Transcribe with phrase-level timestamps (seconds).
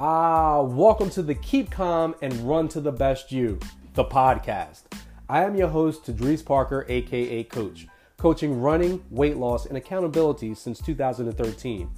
[0.00, 3.58] Ah, welcome to the Keep Calm and Run to the Best You,
[3.94, 4.82] the podcast.
[5.28, 10.80] I am your host, Tadrees Parker, aka Coach, coaching running, weight loss, and accountability since
[10.80, 11.90] 2013.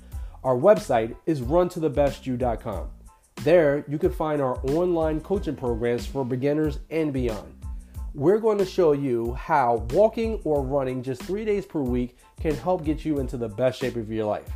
[0.42, 2.88] Our website is runtothebestyou.com.
[3.42, 7.54] There, you can find our online coaching programs for beginners and beyond.
[8.14, 12.54] We're going to show you how walking or running just three days per week can
[12.56, 14.48] help get you into the best shape of your life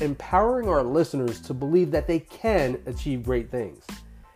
[0.00, 3.84] empowering our listeners to believe that they can achieve great things.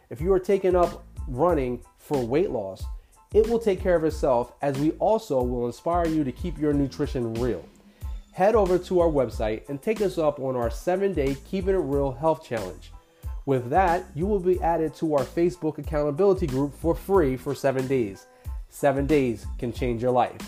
[0.09, 2.84] If you are taking up running for weight loss,
[3.32, 6.73] it will take care of itself as we also will inspire you to keep your
[6.73, 7.65] nutrition real.
[8.32, 11.79] Head over to our website and take us up on our seven day Keeping It
[11.79, 12.92] Real Health Challenge.
[13.46, 17.87] With that, you will be added to our Facebook accountability group for free for seven
[17.87, 18.27] days.
[18.68, 20.40] Seven days can change your life.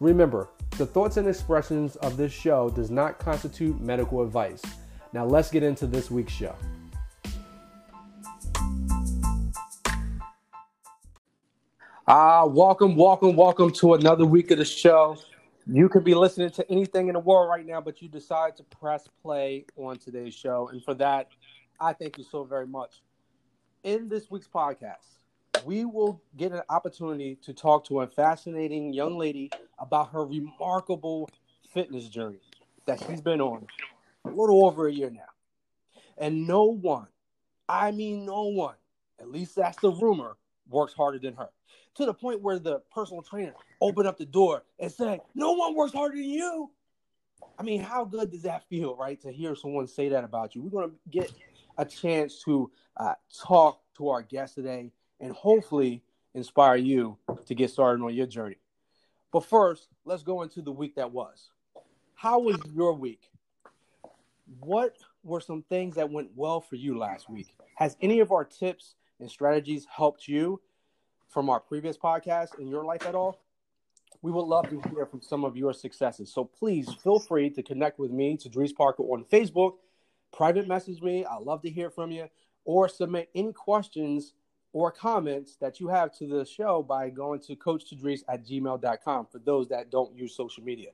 [0.00, 0.48] Remember,
[0.78, 4.62] the thoughts and expressions of this show does not constitute medical advice.
[5.12, 6.56] Now let's get into this week's show.
[12.08, 15.16] Ah, uh, welcome, welcome, welcome to another week of the show.
[15.66, 18.64] You could be listening to anything in the world right now, but you decide to
[18.64, 20.68] press play on today's show.
[20.72, 21.28] And for that,
[21.80, 23.02] I thank you so very much.
[23.84, 25.21] In this week's podcast,
[25.64, 31.28] we will get an opportunity to talk to a fascinating young lady about her remarkable
[31.72, 32.40] fitness journey
[32.86, 33.66] that she's been on
[34.24, 35.20] a little over a year now.
[36.18, 37.06] And no one,
[37.68, 38.74] I mean, no one,
[39.20, 40.36] at least that's the rumor,
[40.68, 41.48] works harder than her.
[41.96, 45.74] To the point where the personal trainer opened up the door and said, No one
[45.74, 46.70] works harder than you.
[47.58, 49.20] I mean, how good does that feel, right?
[49.20, 50.62] To hear someone say that about you.
[50.62, 51.30] We're going to get
[51.76, 54.90] a chance to uh, talk to our guest today
[55.22, 56.02] and hopefully
[56.34, 58.56] inspire you to get started on your journey.
[59.32, 61.50] But first, let's go into the week that was.
[62.14, 63.30] How was your week?
[64.60, 67.54] What were some things that went well for you last week?
[67.76, 70.60] Has any of our tips and strategies helped you
[71.28, 73.40] from our previous podcast in your life at all?
[74.20, 76.32] We would love to hear from some of your successes.
[76.32, 79.74] So please feel free to connect with me, Tadrees Parker, on Facebook.
[80.32, 81.24] Private message me.
[81.24, 82.28] i love to hear from you.
[82.64, 84.34] Or submit any questions
[84.72, 89.38] or comments that you have to the show by going to coachtadrees at gmail.com for
[89.38, 90.90] those that don't use social media.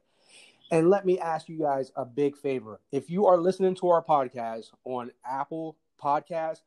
[0.70, 2.80] And let me ask you guys a big favor.
[2.92, 6.60] If you are listening to our podcast on Apple Podcast,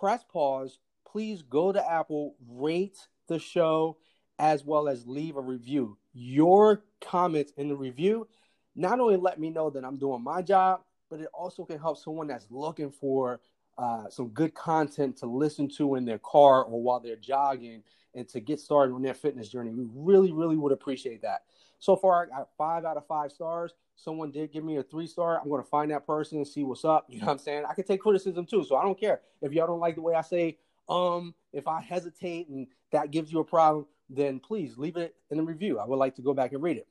[0.00, 0.78] press pause.
[1.06, 2.96] Please go to Apple, rate
[3.28, 3.98] the show,
[4.38, 5.98] as well as leave a review.
[6.14, 8.28] Your comments in the review
[8.74, 11.98] not only let me know that I'm doing my job, but it also can help
[11.98, 13.40] someone that's looking for
[13.78, 17.82] uh, some good content to listen to in their car or while they're jogging
[18.14, 19.70] and to get started on their fitness journey.
[19.70, 21.42] We really, really would appreciate that.
[21.78, 23.74] So far, I got five out of five stars.
[23.94, 25.40] Someone did give me a three star.
[25.40, 27.06] I'm going to find that person and see what's up.
[27.08, 27.64] You know what I'm saying?
[27.68, 28.64] I can take criticism too.
[28.64, 29.20] So I don't care.
[29.42, 33.32] If y'all don't like the way I say, um, if I hesitate and that gives
[33.32, 35.78] you a problem, then please leave it in the review.
[35.78, 36.88] I would like to go back and read it.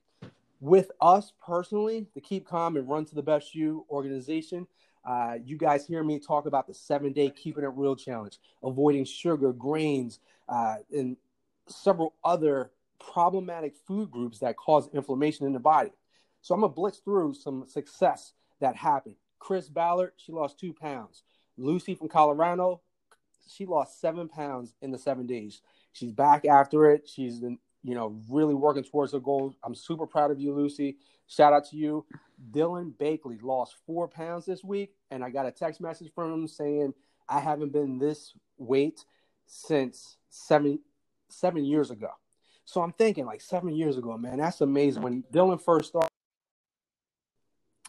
[0.59, 4.67] With us personally, the Keep Calm and Run to the Best You organization,
[5.07, 9.05] uh, you guys hear me talk about the seven day keeping it real challenge, avoiding
[9.05, 10.19] sugar, grains,
[10.49, 11.15] uh, and
[11.67, 15.91] several other problematic food groups that cause inflammation in the body.
[16.41, 19.15] So I'm gonna blitz through some success that happened.
[19.39, 21.23] Chris Ballard, she lost two pounds.
[21.57, 22.81] Lucy from Colorado,
[23.47, 25.61] she lost seven pounds in the seven days.
[25.93, 27.07] She's back after it.
[27.07, 29.55] She's been, you know, really working towards her goal.
[29.63, 30.97] I'm super proud of you, Lucy.
[31.27, 32.05] Shout out to you.
[32.51, 36.47] Dylan Bakley lost four pounds this week, and I got a text message from him
[36.47, 36.93] saying
[37.27, 39.03] I haven't been this weight
[39.45, 40.79] since seven
[41.29, 42.09] seven years ago.
[42.65, 45.01] So I'm thinking like seven years ago, man, that's amazing.
[45.01, 46.09] When Dylan first started,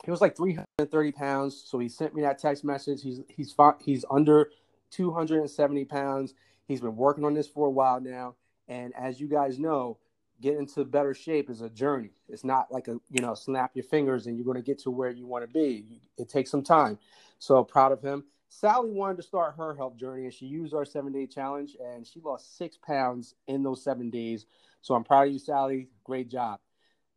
[0.04, 1.64] he was like 330 pounds.
[1.66, 3.02] So he sent me that text message.
[3.02, 4.50] He's he's he's under
[4.90, 6.34] 270 pounds.
[6.66, 8.36] He's been working on this for a while now,
[8.68, 9.98] and as you guys know,
[10.40, 12.10] get into better shape is a journey.
[12.28, 14.90] It's not like a, you know, snap your fingers and you're going to get to
[14.90, 16.00] where you want to be.
[16.16, 16.98] It takes some time.
[17.38, 18.24] So proud of him.
[18.48, 22.06] Sally wanted to start her health journey and she used our seven day challenge and
[22.06, 24.46] she lost six pounds in those seven days.
[24.80, 25.88] So I'm proud of you, Sally.
[26.04, 26.60] Great job.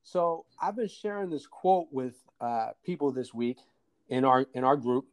[0.03, 3.59] So I've been sharing this quote with uh, people this week
[4.09, 5.05] in our in our group.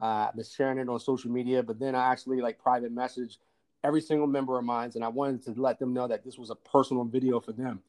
[0.00, 3.38] Uh, I've been sharing it on social media, but then I actually like private message
[3.86, 6.50] every single member of mine, and I wanted to let them know that this was
[6.50, 7.82] a personal video for them.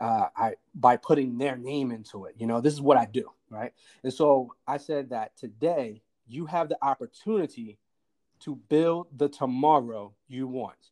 [0.00, 2.36] Uh, I by putting their name into it.
[2.38, 3.72] You know, this is what I do, right?
[4.04, 7.78] And so I said that today you have the opportunity
[8.40, 10.90] to build the tomorrow you want.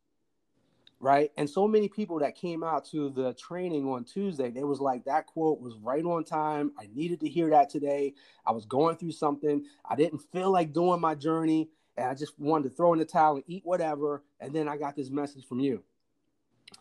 [1.01, 1.31] right?
[1.37, 5.05] And so many people that came out to the training on Tuesday, they was like,
[5.07, 6.73] that quote was right on time.
[6.79, 8.15] I needed to hear that today.
[8.47, 9.65] I was going through something.
[9.89, 11.71] I didn't feel like doing my journey.
[11.97, 14.23] And I just wanted to throw in the towel and eat whatever.
[14.41, 15.83] And then I got this message from you.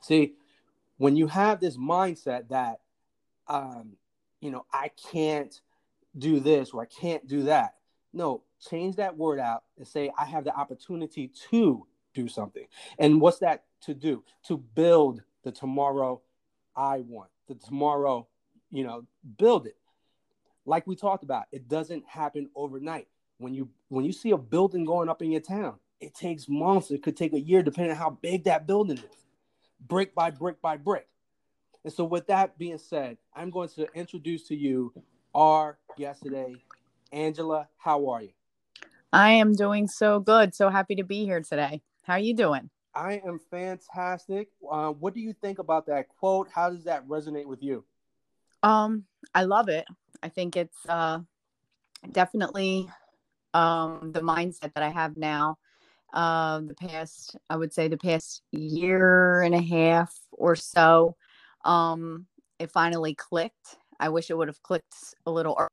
[0.01, 0.33] See,
[0.97, 2.79] when you have this mindset that,
[3.47, 3.93] um,
[4.39, 5.59] you know, I can't
[6.17, 7.75] do this or I can't do that.
[8.13, 12.65] No, change that word out and say, I have the opportunity to do something.
[12.97, 14.23] And what's that to do?
[14.47, 16.21] To build the tomorrow
[16.75, 18.27] I want, the tomorrow,
[18.71, 19.05] you know,
[19.37, 19.77] build it.
[20.65, 23.07] Like we talked about, it doesn't happen overnight.
[23.39, 26.91] When you when you see a building going up in your town, it takes months.
[26.91, 29.25] It could take a year, depending on how big that building is,
[29.79, 31.07] brick by brick by brick.
[31.83, 34.93] And so, with that being said, I'm going to introduce to you
[35.33, 36.57] our guest today,
[37.13, 37.69] Angela.
[37.77, 38.31] How are you?
[39.11, 40.53] I am doing so good.
[40.53, 41.81] So happy to be here today.
[42.03, 42.69] How are you doing?
[42.93, 44.49] I am fantastic.
[44.69, 46.49] Uh, what do you think about that quote?
[46.53, 47.85] How does that resonate with you?
[48.61, 49.85] Um, I love it.
[50.21, 51.19] I think it's uh,
[52.11, 52.89] definitely
[53.53, 55.57] um, the mindset that I have now.
[56.13, 61.15] Uh, the past, I would say, the past year and a half or so,
[61.65, 62.25] um,
[62.57, 63.77] it finally clicked.
[63.99, 65.69] I wish it would have clicked a little earlier.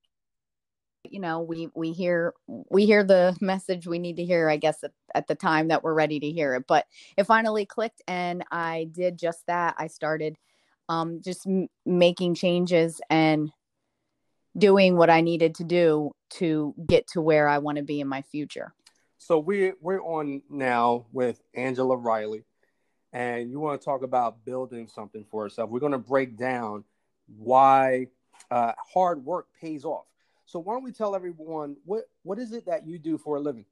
[1.04, 2.34] you know we we hear
[2.70, 5.84] we hear the message we need to hear i guess at, at, the time that
[5.84, 6.86] we're ready to hear it but
[7.16, 10.36] it finally clicked and i did just that i started
[10.88, 13.50] um, just m- making changes and
[14.56, 18.08] doing what i needed to do to get to where i want to be in
[18.08, 18.72] my future
[19.18, 22.44] so we we're on now with angela riley
[23.12, 26.84] and you want to talk about building something for yourself we're going to break down
[27.38, 28.06] why
[28.50, 30.06] uh, hard work pays off
[30.46, 33.40] so why don't we tell everyone what what is it that you do for a
[33.40, 33.66] living?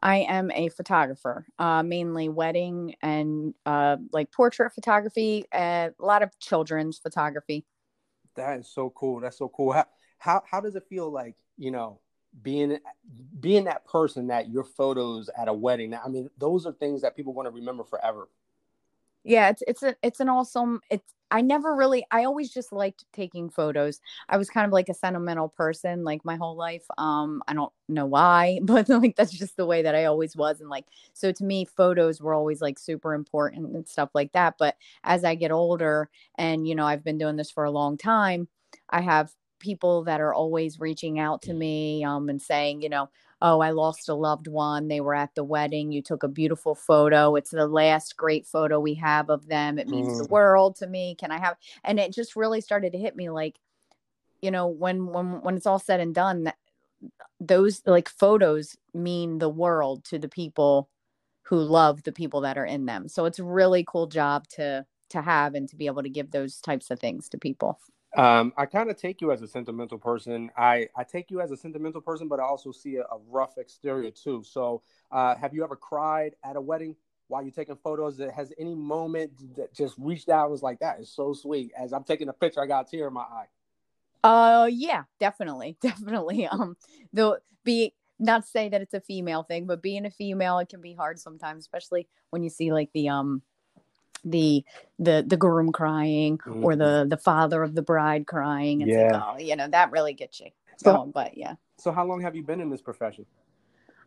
[0.00, 6.38] I am a photographer, uh, mainly wedding and uh, like portrait photography, a lot of
[6.38, 7.64] children's photography.
[8.38, 9.20] That is so cool.
[9.20, 9.72] That's so cool.
[9.72, 9.86] How
[10.18, 12.00] how how does it feel like you know
[12.42, 12.78] being
[13.40, 15.94] being that person that your photos at a wedding?
[15.94, 18.28] I mean, those are things that people want to remember forever.
[19.28, 23.04] Yeah, it's it's a it's an awesome it's I never really I always just liked
[23.12, 24.00] taking photos.
[24.30, 26.84] I was kind of like a sentimental person like my whole life.
[26.96, 30.60] Um I don't know why, but like that's just the way that I always was
[30.62, 34.54] and like so to me photos were always like super important and stuff like that,
[34.58, 36.08] but as I get older
[36.38, 38.48] and you know I've been doing this for a long time,
[38.90, 43.08] I have people that are always reaching out to me um and saying, you know,
[43.40, 44.88] oh, I lost a loved one.
[44.88, 45.92] They were at the wedding.
[45.92, 47.36] You took a beautiful photo.
[47.36, 49.78] It's the last great photo we have of them.
[49.78, 50.22] It means mm.
[50.22, 51.14] the world to me.
[51.14, 51.56] Can I have?
[51.84, 53.56] And it just really started to hit me like,
[54.42, 56.56] you know, when when when it's all said and done, that
[57.40, 60.88] those like photos mean the world to the people
[61.42, 63.08] who love the people that are in them.
[63.08, 66.30] So it's a really cool job to to have and to be able to give
[66.30, 67.78] those types of things to people.
[68.16, 70.50] Um, I kind of take you as a sentimental person.
[70.56, 73.58] I, I take you as a sentimental person, but I also see a, a rough
[73.58, 74.42] exterior too.
[74.44, 74.82] So,
[75.12, 76.96] uh, have you ever cried at a wedding
[77.28, 78.16] while you're taking photos?
[78.16, 81.70] That has any moment that just reached out and was like, "That is so sweet."
[81.78, 83.46] As I'm taking a picture, I got a tear in my eye.
[84.24, 86.46] Uh, yeah, definitely, definitely.
[86.46, 86.76] Um,
[87.12, 90.80] though be not say that it's a female thing, but being a female, it can
[90.80, 93.42] be hard sometimes, especially when you see like the um
[94.24, 94.64] the
[94.98, 96.64] the the groom crying mm-hmm.
[96.64, 98.82] or the the father of the bride crying.
[98.82, 99.22] And yeah.
[99.24, 101.54] oh, you know that really gets you so, going but yeah.
[101.76, 103.26] so how long have you been in this profession?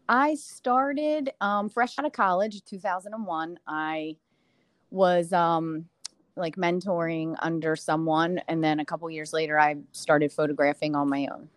[0.09, 4.15] I started um, fresh out of college 2001 i
[4.89, 5.85] was um
[6.35, 11.27] like mentoring under someone and then a couple years later i started photographing on my
[11.31, 11.49] own.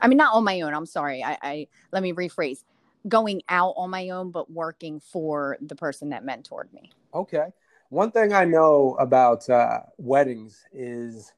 [0.00, 1.22] I mean not on my own i'm sorry.
[1.22, 2.64] I, I let me rephrase
[3.08, 7.48] going out on my own but working for the person that mentored me Okay.
[7.90, 11.32] One thing I know about uh, weddings is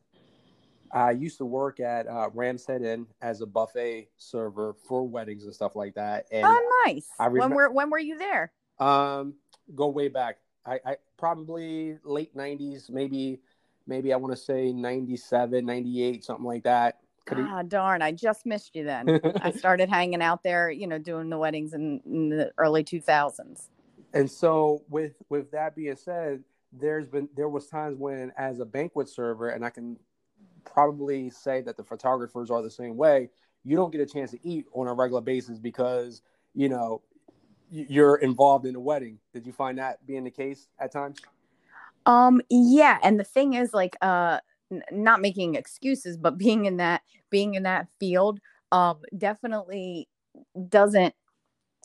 [0.92, 5.44] I used to work at uh, Ram's Head Inn as a buffet server for weddings
[5.44, 6.26] and stuff like that.
[6.30, 7.08] And oh, nice.
[7.18, 8.52] I rem- when were when were you there?
[8.78, 9.34] Um,
[9.74, 10.38] go way back.
[10.64, 13.40] I, I probably late '90s, maybe
[13.88, 17.00] maybe I want to say 97, 98, something like that.
[17.26, 18.02] Could ah, darn!
[18.02, 19.20] I just missed you then.
[19.40, 23.68] I started hanging out there, you know, doing the weddings in, in the early 2000s.
[24.12, 28.64] And so with with that being said, there's been there was times when as a
[28.64, 29.98] banquet server, and I can
[30.64, 33.30] probably say that the photographers are the same way,
[33.64, 36.22] you don't get a chance to eat on a regular basis because,
[36.54, 37.02] you know,
[37.70, 39.18] you're involved in a wedding.
[39.32, 41.18] Did you find that being the case at times?
[42.06, 44.40] Um yeah, and the thing is like uh
[44.72, 48.40] n- not making excuses, but being in that being in that field
[48.72, 50.08] um definitely
[50.68, 51.14] doesn't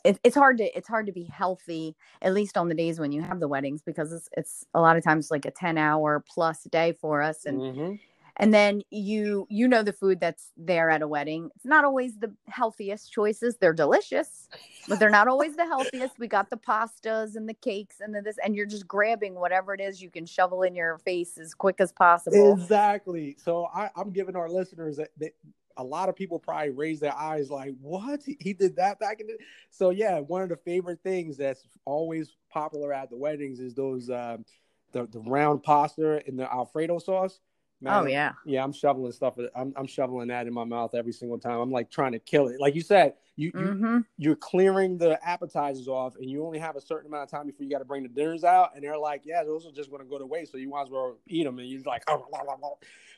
[0.04, 3.12] it, it's hard to it's hard to be healthy at least on the days when
[3.12, 6.24] you have the weddings because it's it's a lot of times like a 10 hour
[6.28, 8.00] plus day for us and Mhm.
[8.40, 12.18] And then you you know the food that's there at a wedding it's not always
[12.18, 14.48] the healthiest choices they're delicious
[14.88, 18.20] but they're not always the healthiest we got the pastas and the cakes and the
[18.22, 21.54] this and you're just grabbing whatever it is you can shovel in your face as
[21.54, 23.36] quick as possible Exactly.
[23.38, 25.32] So I, I'm giving our listeners that, that
[25.76, 28.22] a lot of people probably raise their eyes like, "What?
[28.24, 29.38] He, he did that back in the."
[29.70, 34.10] So yeah, one of the favorite things that's always popular at the weddings is those
[34.10, 34.44] um,
[34.92, 37.40] the the round pasta and the Alfredo sauce.
[37.86, 38.62] Oh yeah yeah.
[38.62, 39.34] I'm shoveling stuff.
[39.54, 41.58] I'm I'm shoveling that in my mouth every single time.
[41.60, 42.60] I'm like trying to kill it.
[42.60, 46.76] Like you said, you, you hmm you're clearing the appetizers off and you only have
[46.76, 48.98] a certain amount of time before you got to bring the dinners out and they're
[48.98, 51.16] like yeah those are just going to go to waste so you might as well
[51.26, 52.70] eat them and you're like oh, blah, blah, blah.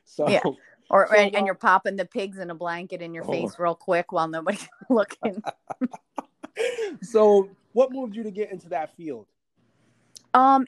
[0.05, 0.41] so Yeah.
[0.91, 3.33] or So, and, and you're popping the pigs in a blanket in your Oh.
[3.33, 5.43] face real quick while nobody's looking
[7.03, 9.27] so what moved you to get into that field
[10.35, 10.67] Um,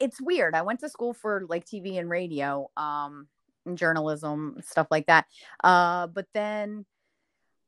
[0.00, 0.54] it's weird.
[0.54, 3.28] I went to school for like TV and radio, um,
[3.66, 5.26] and journalism stuff like that.
[5.62, 6.86] Uh, but then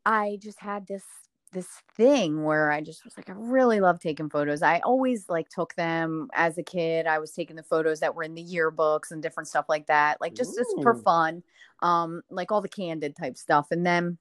[0.05, 1.05] I just had this
[1.53, 4.62] this thing where I just was like, I really love taking photos.
[4.62, 7.07] I always like took them as a kid.
[7.07, 10.19] I was taking the photos that were in the yearbooks and different stuff like that,
[10.21, 11.43] like just just for fun,
[11.81, 13.67] um, like all the candid type stuff.
[13.71, 14.17] And then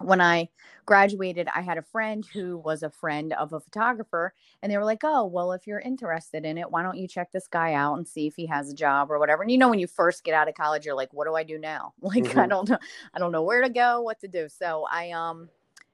[0.00, 0.48] when I
[0.86, 4.84] graduated, I had a friend who was a friend of a photographer, and they were
[4.84, 7.96] like, "Oh, well, if you're interested in it, why don't you check this guy out
[7.98, 10.24] and see if he has a job or whatever?" And you know, when you first
[10.24, 12.48] get out of college, you're like, "What do I do now?" Like, I Mhm.
[12.48, 12.78] don't know,
[13.14, 14.48] I don't know where to go, what to do.
[14.48, 15.48] So I um,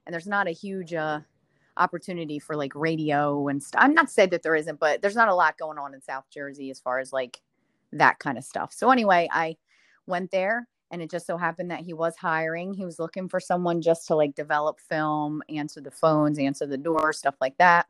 [0.07, 1.21] and there's not a huge uh
[1.77, 3.83] opportunity for like radio and stuff.
[3.83, 6.25] I'm not saying that there isn't, but there's not a lot going on in South
[6.31, 7.41] Jersey as far as like
[7.93, 8.73] that kind of stuff.
[8.73, 9.57] So anyway, I
[10.07, 12.75] went there and it just so happened that he was hiring.
[12.75, 16.78] He was looking for someone just to like develop film, answer the phones, answer the
[16.78, 17.87] door, stuff like that.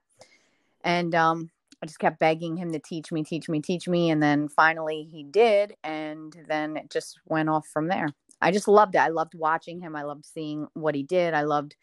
[0.82, 1.50] And um
[1.82, 4.10] I just kept begging him to teach me, teach me, teach me.
[4.10, 5.74] And then finally he did.
[5.84, 8.08] And then it just went off from there.
[8.40, 8.98] I just loved it.
[8.98, 9.94] I loved watching him.
[9.94, 11.34] I loved seeing what he did.
[11.34, 11.76] I loved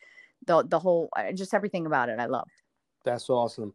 [0.46, 2.20] the the whole uh, just everything about it.
[2.20, 2.52] I loved.
[3.04, 3.74] that's awesome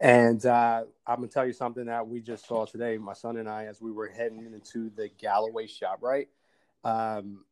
[0.00, 3.48] and uh, i'm to tell you something that we just saw today my son and
[3.48, 6.26] i as we were heading into the galloway ShopRite
[6.86, 7.44] um,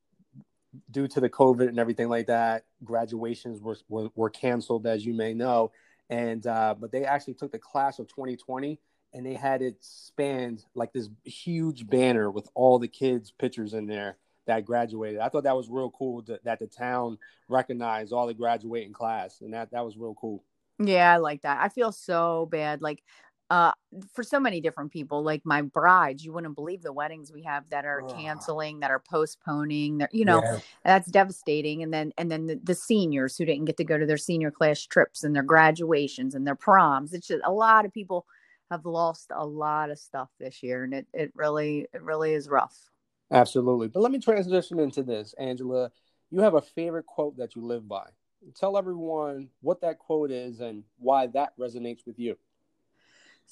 [0.90, 5.14] due to the covid and everything like that graduations were, were, were canceled as you
[5.14, 5.70] may know
[6.10, 8.78] and uh, but they actually took the class of 2020
[9.12, 13.86] and they had it spanned like this huge banner with all the kids pictures in
[13.86, 17.16] there that graduated i thought that was real cool that, that the town
[17.48, 20.44] recognized all the graduating class and that that was real cool
[20.78, 21.62] Yeah, I like that.
[21.62, 22.82] I feel so bad.
[22.82, 23.02] Like
[23.50, 23.72] uh
[24.12, 27.68] for so many different people, like my brides, you wouldn't believe the weddings we have
[27.70, 28.16] that are Ugh.
[28.16, 30.58] canceling, that are postponing, that you know, Yeah.
[30.84, 31.82] that's devastating.
[31.82, 34.50] And then and then the, the seniors who didn't get to go to their senior
[34.50, 37.12] class trips and their graduations and their proms.
[37.12, 38.26] It's just a lot of people
[38.70, 42.48] have lost a lot of stuff this year and it, it really it really is
[42.48, 42.90] rough.
[43.30, 43.88] Absolutely.
[43.88, 45.90] But let me transition into this, Angela.
[46.30, 48.08] You have a favorite quote that you live by.
[48.54, 52.36] Tell everyone what that quote is and why that resonates with you.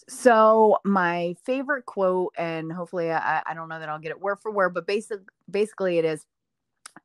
[0.09, 4.39] So my favorite quote, and hopefully I, I don't know that I'll get it word
[4.41, 5.21] for word, but basic,
[5.51, 6.27] basically it is,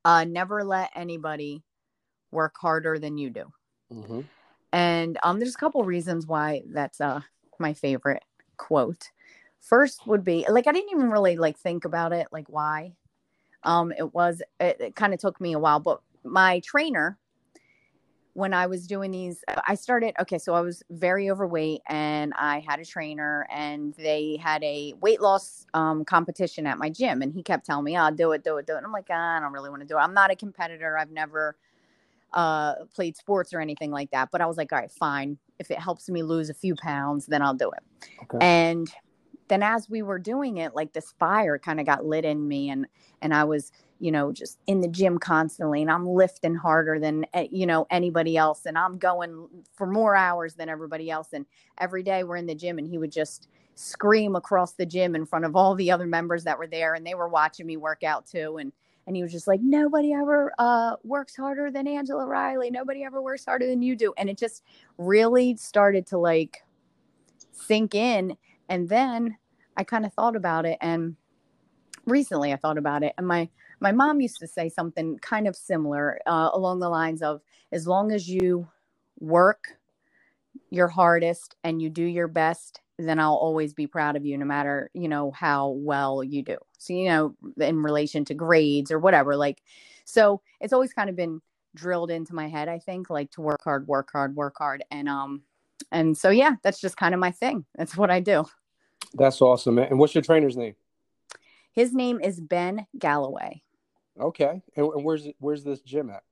[0.03, 1.63] uh, never let anybody
[2.31, 3.45] work harder than you do.
[3.93, 4.21] Mm-hmm.
[4.73, 7.21] And um, there's a couple reasons why that's uh
[7.59, 8.23] my favorite
[8.57, 9.09] quote.
[9.59, 12.93] First would be like I didn't even really like think about it, like why.
[13.63, 17.17] Um, it was it, it kind of took me a while, but my trainer
[18.37, 22.59] when I was doing these, I started, okay, so I was very overweight and I
[22.59, 27.23] had a trainer and they had a weight loss um, competition at my gym.
[27.23, 28.77] And he kept telling me, I'll do it, do it, do it.
[28.77, 30.01] And I'm like, ah, I don't really want to do it.
[30.01, 30.99] I'm not a competitor.
[30.99, 31.55] I've never
[32.31, 34.29] uh, played sports or anything like that.
[34.31, 35.39] But I was like, all right, fine.
[35.57, 38.09] If it helps me lose a few pounds, then I'll do it.
[38.21, 38.37] Okay.
[38.39, 38.87] And
[39.47, 42.69] then as we were doing it, like this fire kind of got lit in me
[42.69, 42.87] and,
[43.21, 47.25] and I was, you know, just in the gym constantly and I'm lifting harder than,
[47.33, 48.65] eh, you know, anybody else.
[48.65, 51.29] And I'm going for more hours than everybody else.
[51.33, 51.45] And
[51.79, 55.25] every day we're in the gym and he would just scream across the gym in
[55.25, 56.93] front of all the other members that were there.
[56.93, 58.57] And they were watching me work out too.
[58.57, 58.71] And,
[59.07, 62.69] and he was just like, nobody ever uh, works harder than Angela Riley.
[62.69, 64.13] Nobody ever works harder than you do.
[64.17, 64.63] And it just
[64.97, 66.63] really started to like
[67.51, 68.37] sink in.
[68.69, 69.37] And then
[69.75, 70.77] I kind of thought about it.
[70.81, 71.15] And
[72.05, 73.13] recently I thought about it.
[73.17, 77.21] And my, my mom used to say something kind of similar uh, along the lines
[77.21, 78.67] of as long as you
[79.19, 79.77] work
[80.69, 84.45] your hardest and you do your best then i'll always be proud of you no
[84.45, 88.99] matter you know how well you do so you know in relation to grades or
[88.99, 89.61] whatever like
[90.05, 91.41] so it's always kind of been
[91.75, 95.07] drilled into my head i think like to work hard work hard work hard and
[95.07, 95.41] um
[95.91, 98.45] and so yeah that's just kind of my thing that's what i do
[99.13, 99.77] That's awesome.
[99.79, 100.75] And what's your trainer's name?
[101.71, 103.61] his name is ben galloway
[104.19, 104.63] Okay.
[104.75, 106.23] And, and where's where's this gym at?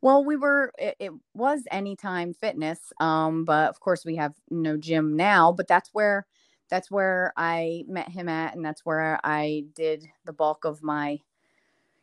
[0.00, 4.76] well we were it, it was anytime fitness um but of course we have no
[4.76, 6.26] gym now but that's where
[6.70, 11.18] that's where i met him at and that's where i did the bulk of my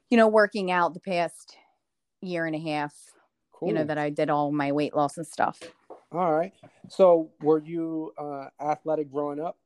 [0.09, 1.55] you know working out the past
[2.21, 2.93] year and a half
[3.53, 3.69] Cool.
[3.69, 5.59] you know that i did all my weight loss and stuff
[6.11, 6.53] All right.
[6.89, 9.57] So were you uh, athletic growing up?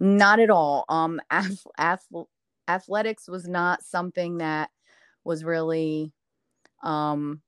[0.00, 0.84] Not at all.
[0.88, 2.06] Um, ath- ath-
[2.66, 4.70] athletics was not something that
[5.24, 6.12] was really,
[6.82, 7.42] um,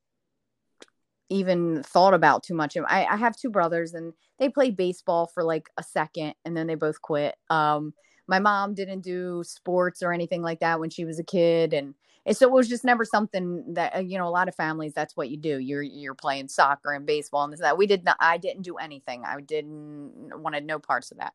[1.29, 2.77] even thought about too much.
[2.77, 6.67] I, I have two brothers, and they played baseball for like a second, and then
[6.67, 7.37] they both quit.
[7.49, 7.95] Um,
[8.27, 11.95] my mom didn't do sports or anything like that when she was a kid, and,
[12.27, 14.27] and so it was just never something that uh, you know.
[14.27, 15.59] A lot of families, that's what you do.
[15.59, 17.79] You're you're playing soccer and baseball and this and that.
[17.79, 18.17] We did not.
[18.21, 19.25] I didn't do anything.
[19.25, 21.33] I didn't wanted no parts of that.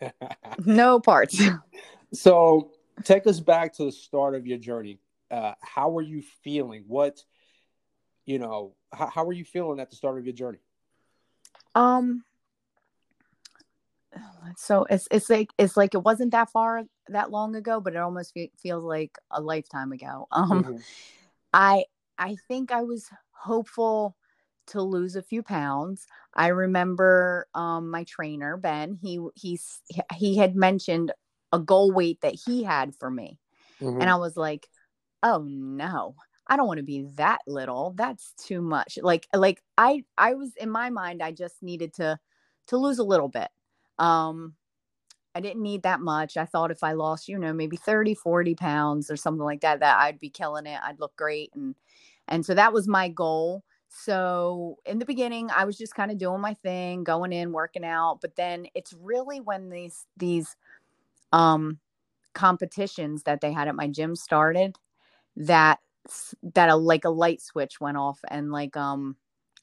[0.64, 1.40] No parts.
[2.12, 2.70] so
[3.04, 4.98] take us back to the start of your journey.
[5.30, 6.84] Uh, how were you feeling?
[6.86, 7.22] What,
[8.24, 10.58] you know, how, how were you feeling at the start of your journey?
[11.74, 12.24] Um.
[14.58, 17.98] So it's it's like it's like it wasn't that far that long ago, but it
[17.98, 20.26] almost fe- feels like a lifetime ago.
[20.32, 20.82] Um, Mhm.
[21.52, 21.84] I
[22.18, 24.16] I think I was hopeful
[24.68, 26.06] to lose a few pounds.
[26.34, 28.98] I remember um my trainer Ben.
[29.02, 29.80] He he's
[30.16, 31.12] he had mentioned
[31.52, 33.38] a goal weight that he had for me,
[33.80, 34.00] Mhm.
[34.00, 34.68] and I was like,
[35.22, 36.16] oh no.
[36.48, 37.94] I don't want to be that little.
[37.96, 38.98] That's too much.
[39.02, 42.18] Like like I I was in my mind I just needed to
[42.68, 43.48] to lose a little bit.
[43.98, 44.54] Um
[45.34, 46.36] I didn't need that much.
[46.38, 49.80] I thought if I lost, you know, maybe 30, 40 pounds or something like that
[49.80, 50.80] that I'd be killing it.
[50.82, 51.74] I'd look great and
[52.28, 53.64] and so that was my goal.
[53.88, 57.84] So in the beginning, I was just kind of doing my thing, going in, working
[57.84, 60.56] out, but then it's really when these these
[61.32, 61.78] um
[62.34, 64.76] competitions that they had at my gym started
[65.36, 65.80] that
[66.54, 69.16] that a like a light switch went off and like um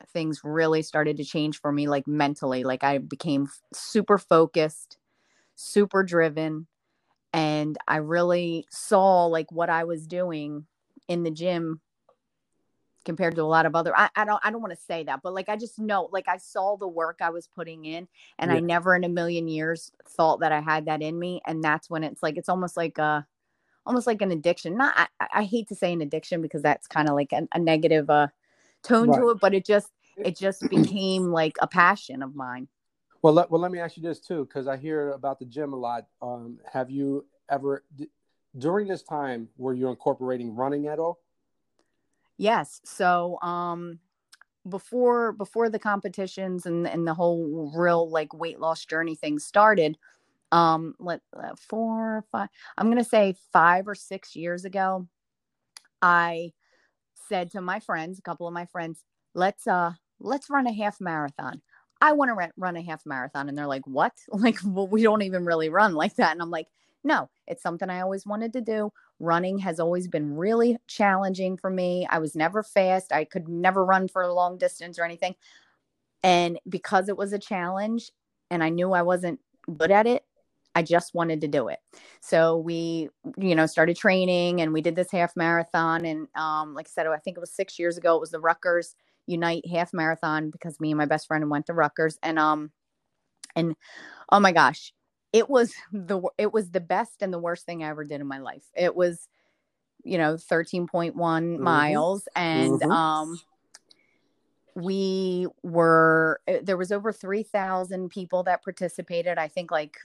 [0.10, 4.98] things really started to change for me like mentally like i became super focused
[5.56, 6.68] super driven
[7.34, 10.66] and i really saw like what i was doing
[11.08, 11.82] in the gym
[13.06, 15.22] compared to a lot of other i, I don't i don't want to say that
[15.24, 18.08] but like i just know like i saw the work i was putting in
[18.39, 21.63] and i never in a million years thought that i had that in me and
[21.63, 23.26] that's when it's like it's almost like a
[23.86, 26.88] almost like an addiction not i, I- I hate to say an addiction because that's
[26.88, 28.28] kind of like a, a negative uh
[28.84, 32.67] tone to it but it just it just became like a passion of mine
[33.22, 35.72] Well, let, well, let me ask you this too, because I hear about the gym
[35.72, 36.08] a lot.
[36.22, 38.10] Um, have you ever, d-
[38.58, 41.19] during this time, were you incorporating running at all?
[42.38, 44.00] yes so um
[44.67, 49.98] before before the competitions and and the whole real like weight loss journey thing started
[50.52, 55.08] um let uh, four five i'm gonna say five or six years ago
[56.02, 56.52] i
[57.28, 61.02] said to my friends a couple of my friends let's uh let's run a half
[61.02, 61.62] marathon.
[62.02, 64.14] I want to run, a half marathon and they're like what?
[64.32, 66.32] Like well, we don't even really run like that.
[66.32, 66.68] And i'm like
[67.04, 68.92] no it's something i always wanted to do.
[69.20, 72.08] Running has always been really challenging for me.
[72.10, 73.14] I was never fast.
[73.14, 75.36] I could never run for a long distance or anything.
[76.24, 78.12] And because it was a challenge
[78.54, 79.40] and i knew i wasn't
[79.78, 80.24] good at it
[80.76, 81.80] i just wanted to do it
[82.22, 86.88] so we you know started training and we did this half marathon and um like
[86.88, 88.96] i said i think it was six years ago it was the Rutgers
[89.28, 92.72] unite half marathon because me and my best friend went to Rutgers and um
[93.56, 93.76] and
[94.32, 94.94] oh my gosh
[95.34, 98.28] it was the it was the best and the worst thing i ever did in
[98.28, 99.28] my life it was
[100.04, 101.14] you know 13.1
[101.58, 101.64] Mhm.
[101.64, 102.92] miles and Mhm.
[102.92, 103.40] um
[104.76, 109.98] we were uh, there was over 3000 people that participated i think like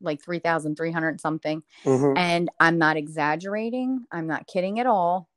[0.00, 2.16] like 3300 and something Mhm.
[2.16, 5.28] and i'm not exaggerating i'm not kidding at all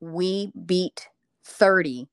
[0.00, 1.08] we beat
[1.44, 2.08] 30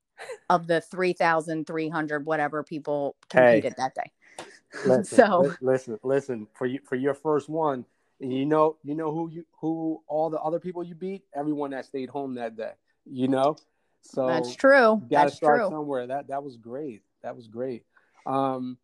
[0.49, 3.61] of the 3300 whatever people Hey.
[3.61, 4.11] competed that day
[4.85, 6.47] Listen, so listen, listen.
[6.55, 7.85] For you, for your first one,
[8.19, 11.23] you know, you know who you, who all the other people you beat.
[11.35, 12.71] Everyone that stayed home that day.
[13.05, 13.55] You know,
[14.03, 16.07] so that's true gotta that's start true somewhere.
[16.07, 17.01] That that was great.
[17.23, 17.83] That was great.
[18.25, 18.77] Um,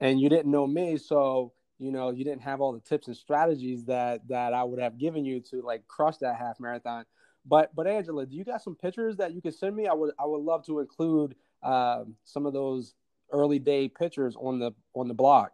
[0.00, 3.16] and you didn't know me, so you know you didn't have all the tips and
[3.16, 7.04] strategies that that I would have given you to like crush that half marathon.
[7.44, 9.86] But but Angela, do you got some pictures that you could send me?
[9.86, 12.94] I would I would love to include um, some of those
[13.32, 15.48] early day pictures on the on the blog.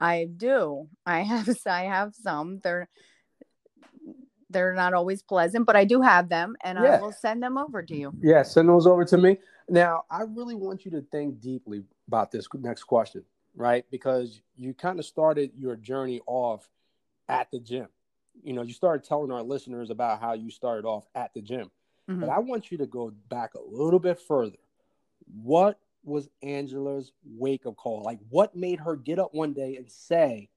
[0.00, 0.88] I do.
[1.06, 2.60] I have I have some.
[2.62, 2.88] They're
[4.52, 6.96] they're not always pleasant, but I do have them, and yeah.
[6.96, 8.12] I will send them over to you.
[8.20, 9.38] Yeah, send those over to me.
[9.68, 13.84] Now, I really want you to think deeply about this next question, right?
[13.90, 16.68] Because you kind of started your journey off
[17.28, 17.88] at the gym.
[18.42, 21.70] You know, you started telling our listeners about how you started off at the gym.
[22.10, 22.20] Mm-hmm.
[22.20, 24.58] But I want you to go back a little bit further.
[25.42, 28.02] What was Angela's wake up call?
[28.02, 30.48] Like, what made her get up one day and say,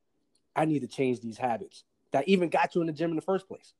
[0.55, 3.21] I need to change these habits that even got you in the gym in the
[3.21, 3.73] first place?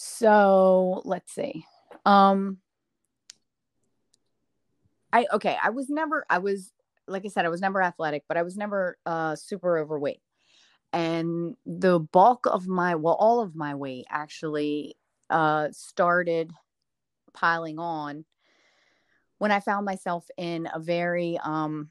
[0.00, 1.64] So let's see.
[2.06, 2.58] Um,
[5.12, 6.72] I okay, I was never I was
[7.08, 10.20] like I said, I was never athletic, but I was never uh super overweight.
[10.92, 14.96] And the bulk of my well, all of my weight actually
[15.30, 16.52] uh started
[17.34, 18.24] piling on
[19.38, 21.90] when I found myself in a very um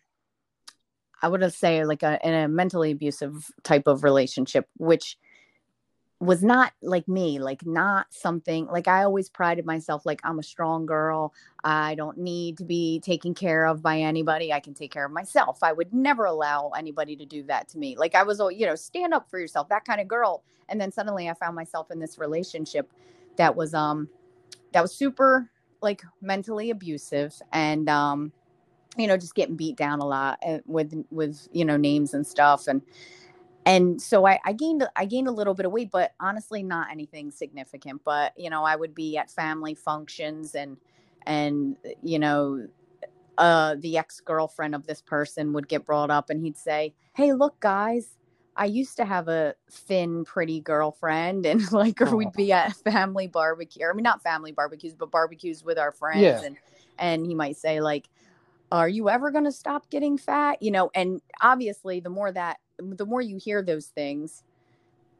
[1.21, 5.17] I would say like a in a mentally abusive type of relationship, which
[6.19, 10.43] was not like me, like not something like I always prided myself like I'm a
[10.43, 11.33] strong girl.
[11.63, 14.51] I don't need to be taken care of by anybody.
[14.51, 15.59] I can take care of myself.
[15.61, 17.95] I would never allow anybody to do that to me.
[17.97, 20.43] Like I was, you know, stand up for yourself, that kind of girl.
[20.69, 22.91] And then suddenly I found myself in this relationship
[23.37, 24.09] that was um
[24.73, 25.51] that was super
[25.81, 28.31] like mentally abusive and um
[28.97, 32.25] you know just getting beat down a lot eh, with with you know names and
[32.25, 32.81] stuff and
[33.67, 36.87] and so I, I gained I gained a little bit of weight, but honestly, not
[36.89, 38.01] anything significant.
[38.05, 40.77] But you know, I would be at family functions and
[41.25, 42.65] and you know,
[43.37, 47.33] uh, the ex girlfriend of this person would get brought up, and he'd say, "Hey,
[47.33, 48.13] look, guys."
[48.59, 53.27] I used to have a thin, pretty girlfriend, and like, or we'd be at family
[53.27, 53.85] barbecue.
[53.85, 56.21] I mean, not family barbecues, but barbecues with our friends.
[56.21, 56.41] Yeah.
[56.43, 56.57] And
[56.97, 58.07] and he might say like,
[58.71, 60.89] "Are you ever going to stop getting fat?" You know.
[60.95, 64.43] And obviously, the more that the more you hear those things,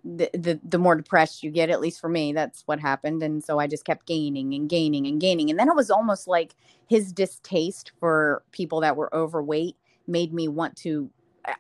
[0.04, 1.70] the, the the more depressed you get.
[1.70, 3.24] At least for me, that's what happened.
[3.24, 5.50] And so I just kept gaining and gaining and gaining.
[5.50, 6.56] And then it was almost like
[6.88, 9.76] his distaste for people that were overweight
[10.08, 11.10] made me want to.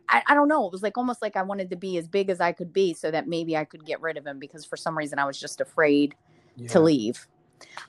[0.10, 0.66] I, I don't know.
[0.66, 2.94] It was like almost like I wanted to be as big as I could be
[2.94, 5.40] so that maybe I could get rid of him because for some reason I was
[5.40, 6.14] just afraid
[6.58, 6.68] yeah.
[6.70, 7.26] to leave.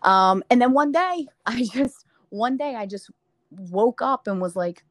[0.03, 3.11] Um, and then one day I just one day I just
[3.51, 4.85] woke up and was like,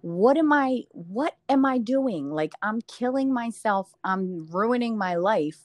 [0.00, 2.30] what am i what am i doing?
[2.30, 3.92] Like i'm killing myself.
[4.04, 5.60] I'm ruining my life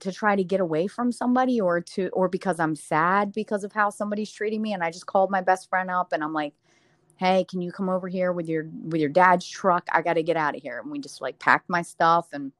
[0.00, 3.72] to try to get away from somebody or to or because i'm sad because of
[3.72, 6.54] how somebody's treating me and i just called my best friend up and i'm like
[7.18, 9.86] hey can you come over here with your with your dad's truck?
[9.92, 10.80] I got to get out of here.
[10.80, 12.52] And we just like packed my stuff and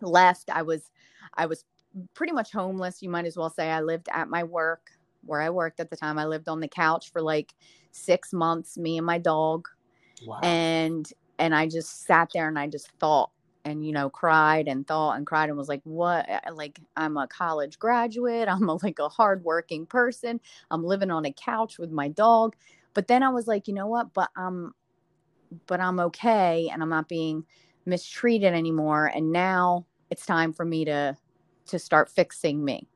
[0.00, 0.50] left.
[0.50, 0.90] I was
[1.34, 1.64] i was
[2.12, 3.70] pretty much homeless you might as well say.
[3.70, 4.90] I lived at my work
[5.24, 6.18] where i worked at the time.
[6.18, 7.54] I lived on the couch for like
[7.92, 9.68] six months me and my dog
[10.22, 10.40] Wow.
[10.42, 13.30] And and I just sat there and I just thought
[13.64, 16.28] and you know cried and thought and cried and was like what?
[16.52, 18.48] Like i'm a college graduate.
[18.50, 20.40] I'm a, like a hardworking person.
[20.70, 22.56] I'm living on a couch with my dog.
[22.92, 24.12] But then i was like you know what?
[24.12, 24.74] But i'm
[25.66, 27.44] but i'm okay and i'm not being
[27.86, 29.10] mistreated anymore.
[29.14, 31.16] And now it's time for me to
[31.66, 32.86] to start fixing me.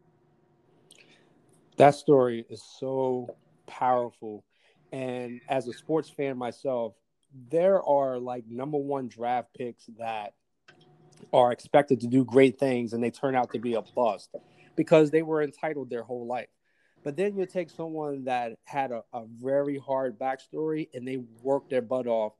[1.78, 3.34] That story is so
[3.66, 4.44] powerful.
[4.92, 6.94] And as a sports fan myself
[7.50, 10.34] there are like number one draft picks that
[11.32, 14.34] are expected to do great things and they turn out to be a bust
[14.76, 16.48] because they were entitled their whole life.
[17.04, 21.70] But then you take someone that had a, a very hard backstory and they worked
[21.70, 22.34] their butt off,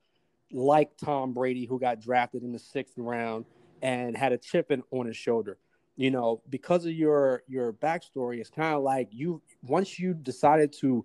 [0.53, 3.45] like Tom Brady, who got drafted in the sixth round
[3.83, 5.59] and had a chip in, on his shoulder.
[5.97, 10.73] You know, because of your your backstory, it's kind of like you once you decided
[10.81, 11.05] to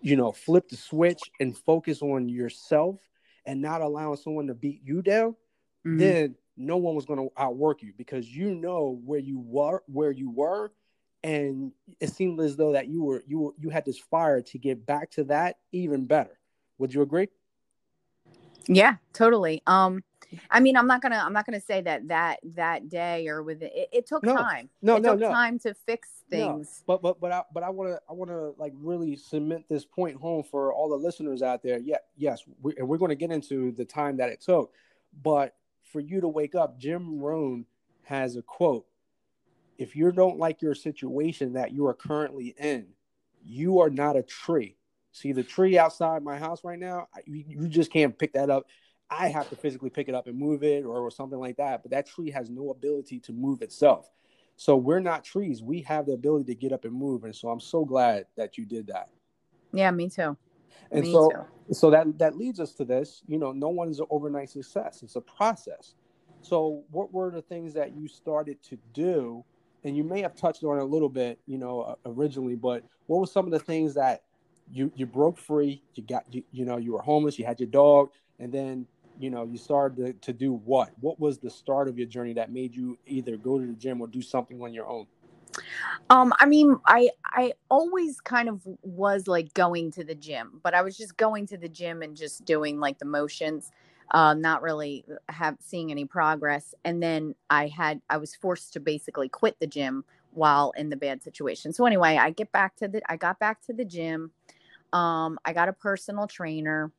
[0.00, 3.00] you know, flip the switch and focus on yourself
[3.46, 5.32] and not allowing someone to beat you down,
[5.86, 5.98] mm-hmm.
[5.98, 10.10] then no one was going to outwork you because you know where you were, where
[10.10, 10.72] you were,
[11.24, 14.58] and it seemed as though that you were you were you had this fire to
[14.58, 16.38] get back to that even better.
[16.78, 17.28] Would you agree?
[18.68, 19.62] Yeah, totally.
[19.66, 20.04] Um,
[20.50, 23.62] I mean, I'm not gonna I'm not gonna say that that that day or with
[23.62, 24.68] it, it, took no, time.
[24.82, 25.30] No, it no, took no.
[25.30, 26.84] time to fix things.
[26.86, 29.64] No, but but but I but I want to I want to like really cement
[29.68, 31.78] this point home for all the listeners out there.
[31.78, 34.72] Yeah, yes, we, and we're going to get into the time that it took,
[35.22, 35.54] but
[35.92, 37.64] for you to wake up, Jim Rohn
[38.04, 38.86] has a quote:
[39.78, 42.88] "If you don't like your situation that you are currently in,
[43.42, 44.76] you are not a tree."
[45.12, 47.08] See the tree outside my house right now.
[47.26, 48.66] You, you just can't pick that up
[49.10, 51.82] I have to physically pick it up and move it or, or something like that.
[51.82, 54.10] But that tree has no ability to move itself.
[54.56, 55.62] So we're not trees.
[55.62, 57.24] We have the ability to get up and move.
[57.24, 59.08] And so I'm so glad that you did that.
[59.72, 60.36] Yeah, me too.
[60.90, 61.74] And me so too.
[61.74, 65.02] so that that leads us to this, you know, no one is an overnight success.
[65.02, 65.94] It's a process.
[66.40, 69.44] So, what were the things that you started to do?
[69.84, 73.20] And you may have touched on it a little bit, you know, originally, but what
[73.20, 74.22] were some of the things that
[74.70, 75.82] you you broke free?
[75.94, 78.86] You got you, you know you were homeless, you had your dog, and then
[79.18, 80.90] you know you started to, to do what?
[81.00, 84.00] What was the start of your journey that made you either go to the gym
[84.00, 85.06] or do something on your own?
[86.10, 90.74] Um, I mean, I I always kind of was like going to the gym, but
[90.74, 93.70] I was just going to the gym and just doing like the motions,
[94.12, 96.74] uh, not really have seeing any progress.
[96.84, 100.96] And then I had I was forced to basically quit the gym while in the
[100.96, 101.72] bad situation.
[101.72, 104.30] So anyway, I get back to the I got back to the gym.
[104.92, 106.90] Um, I got a personal trainer,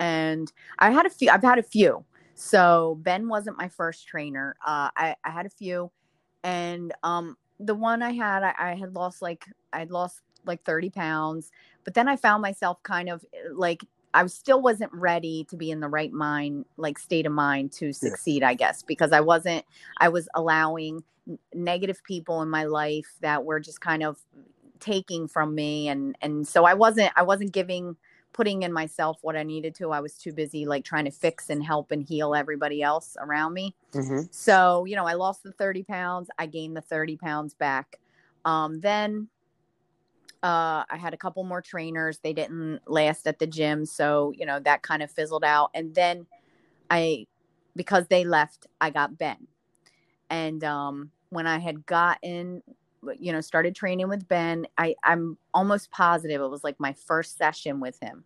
[0.00, 1.30] and I had a few.
[1.30, 2.04] I've had a few.
[2.34, 4.56] So Ben wasn't my first trainer.
[4.64, 5.90] Uh, I I had a few,
[6.42, 10.90] and um, the one I had, I, I had lost like I'd lost like 30
[10.90, 11.50] pounds,
[11.84, 15.80] but then I found myself kind of like I still wasn't ready to be in
[15.80, 18.48] the right mind, like state of mind to succeed, yeah.
[18.48, 19.64] I guess, because I wasn't,
[19.98, 21.02] I was allowing
[21.52, 24.18] negative people in my life that were just kind of
[24.78, 25.88] taking from me.
[25.88, 27.96] And, and so I wasn't, I wasn't giving
[28.34, 29.92] putting in myself what I needed to.
[29.92, 33.54] I was too busy like trying to fix and help and heal everybody else around
[33.54, 33.74] me.
[33.92, 34.26] Mm-hmm.
[34.32, 36.28] So, you know, I lost the 30 pounds.
[36.36, 38.00] I gained the 30 pounds back.
[38.44, 39.28] Um, then
[40.42, 42.18] uh, I had a couple more trainers.
[42.18, 43.86] They didn't last at the gym.
[43.86, 45.70] So, you know, that kind of fizzled out.
[45.72, 46.26] And then
[46.90, 47.26] I,
[47.76, 49.46] because they left, I got Ben.
[50.28, 52.62] And um, when I had gotten
[53.18, 57.36] you know started training with ben i i'm almost positive it was like my first
[57.36, 58.24] session with him.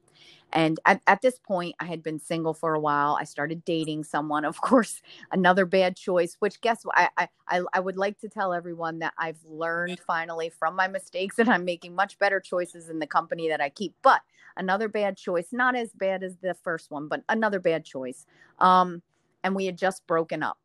[0.50, 3.18] And at, at this point i had been single for a while.
[3.20, 7.80] I started dating someone of course another bad choice which guess what I, I i
[7.80, 11.94] would like to tell everyone that i've learned finally from my mistakes and i'm making
[11.94, 13.94] much better choices in the company that i keep.
[14.02, 14.22] But
[14.56, 18.26] another bad choice not as bad as the first one but another bad choice
[18.58, 19.02] um
[19.44, 20.58] and we had just broken up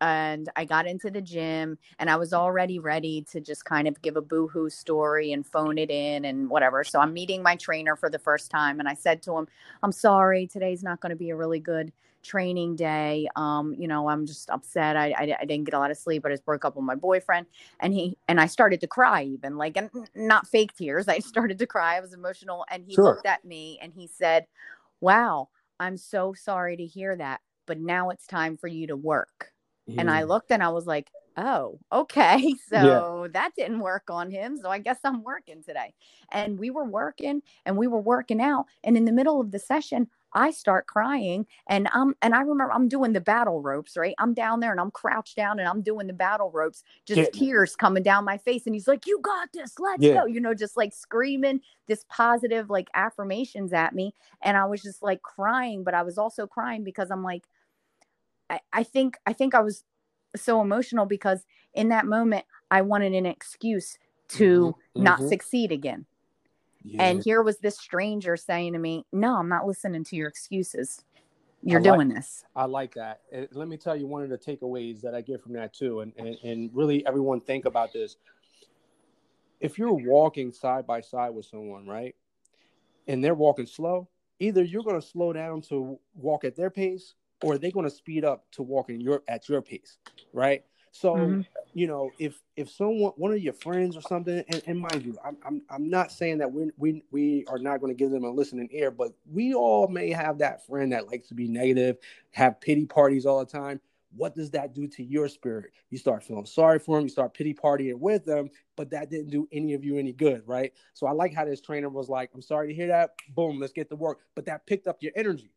[0.00, 4.00] and I got into the gym and I was already ready to just kind of
[4.02, 6.84] give a boohoo story and phone it in and whatever.
[6.84, 9.48] So I'm meeting my trainer for the first time and I said to him,
[9.82, 13.28] I'm sorry, today's not going to be a really good training day.
[13.36, 14.96] Um, you know, I'm just upset.
[14.96, 16.24] I, I, I, didn't get a lot of sleep.
[16.24, 17.46] I just broke up with my boyfriend
[17.80, 21.06] and he, and I started to cry even like, and not fake tears.
[21.08, 21.96] I started to cry.
[21.96, 23.04] I was emotional and he sure.
[23.04, 24.46] looked at me and he said,
[25.00, 29.53] wow, I'm so sorry to hear that, but now it's time for you to work.
[29.88, 32.54] And I looked and I was like, oh, okay.
[32.68, 33.28] So yeah.
[33.32, 34.56] that didn't work on him.
[34.56, 35.94] So I guess I'm working today.
[36.32, 38.66] And we were working and we were working out.
[38.82, 42.72] And in the middle of the session, I start crying and I'm and I remember
[42.72, 44.14] I'm doing the battle ropes, right?
[44.18, 47.26] I'm down there and I'm crouched down and I'm doing the battle ropes, just yeah.
[47.32, 48.66] tears coming down my face.
[48.66, 50.14] And he's like, You got this, let's yeah.
[50.14, 54.12] go, you know, just like screaming this positive like affirmations at me.
[54.42, 57.44] And I was just like crying, but I was also crying because I'm like,
[58.50, 59.84] I, I think I think I was
[60.36, 65.02] so emotional because in that moment I wanted an excuse to mm-hmm.
[65.02, 65.28] not mm-hmm.
[65.28, 66.06] succeed again.
[66.84, 67.02] Yeah.
[67.02, 71.02] And here was this stranger saying to me, "No, I'm not listening to your excuses.
[71.62, 73.20] You're like, doing this." I like that.
[73.32, 76.00] And let me tell you one of the takeaways that I get from that too,
[76.00, 78.16] and, and and really everyone think about this.
[79.60, 82.14] If you're walking side by side with someone, right,
[83.06, 87.14] and they're walking slow, either you're going to slow down to walk at their pace,
[87.44, 89.98] or are they going to speed up to walk in your at your pace,
[90.32, 90.64] right?
[90.92, 91.40] So mm-hmm.
[91.74, 95.18] you know, if if someone one of your friends or something, and, and mind you,
[95.24, 98.24] I'm, I'm I'm not saying that we we we are not going to give them
[98.24, 101.98] a listening ear, but we all may have that friend that likes to be negative,
[102.30, 103.80] have pity parties all the time.
[104.16, 105.72] What does that do to your spirit?
[105.90, 109.30] You start feeling sorry for them, you start pity partying with them, but that didn't
[109.30, 110.72] do any of you any good, right?
[110.94, 113.16] So I like how this trainer was like, I'm sorry to hear that.
[113.30, 114.20] Boom, let's get to work.
[114.36, 115.50] But that picked up your energy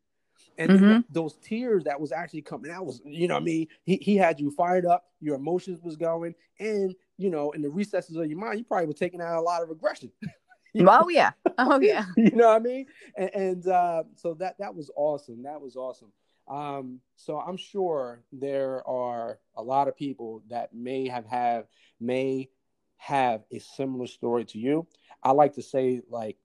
[0.58, 1.00] and mm-hmm.
[1.10, 4.40] those tears that was actually coming out was, you know, I mean, he, he had
[4.40, 8.40] you fired up, your emotions was going, and you know, in the recesses of your
[8.40, 10.12] mind, you probably were taking out a lot of aggression.
[10.80, 12.06] oh yeah, oh yeah.
[12.16, 12.86] you know what I mean?
[13.18, 15.44] And, and uh, so that that was awesome.
[15.44, 16.12] That was awesome.
[16.48, 21.66] Um, so I'm sure there are a lot of people that may have have
[22.00, 22.50] may
[22.98, 24.88] have a similar story to you.
[25.22, 26.38] I like to say like,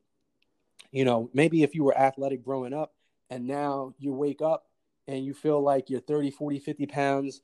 [0.90, 2.92] you know, maybe if you were athletic growing up,
[3.32, 4.66] and now you wake up
[5.08, 7.40] and you feel like you're 30 40 50 pounds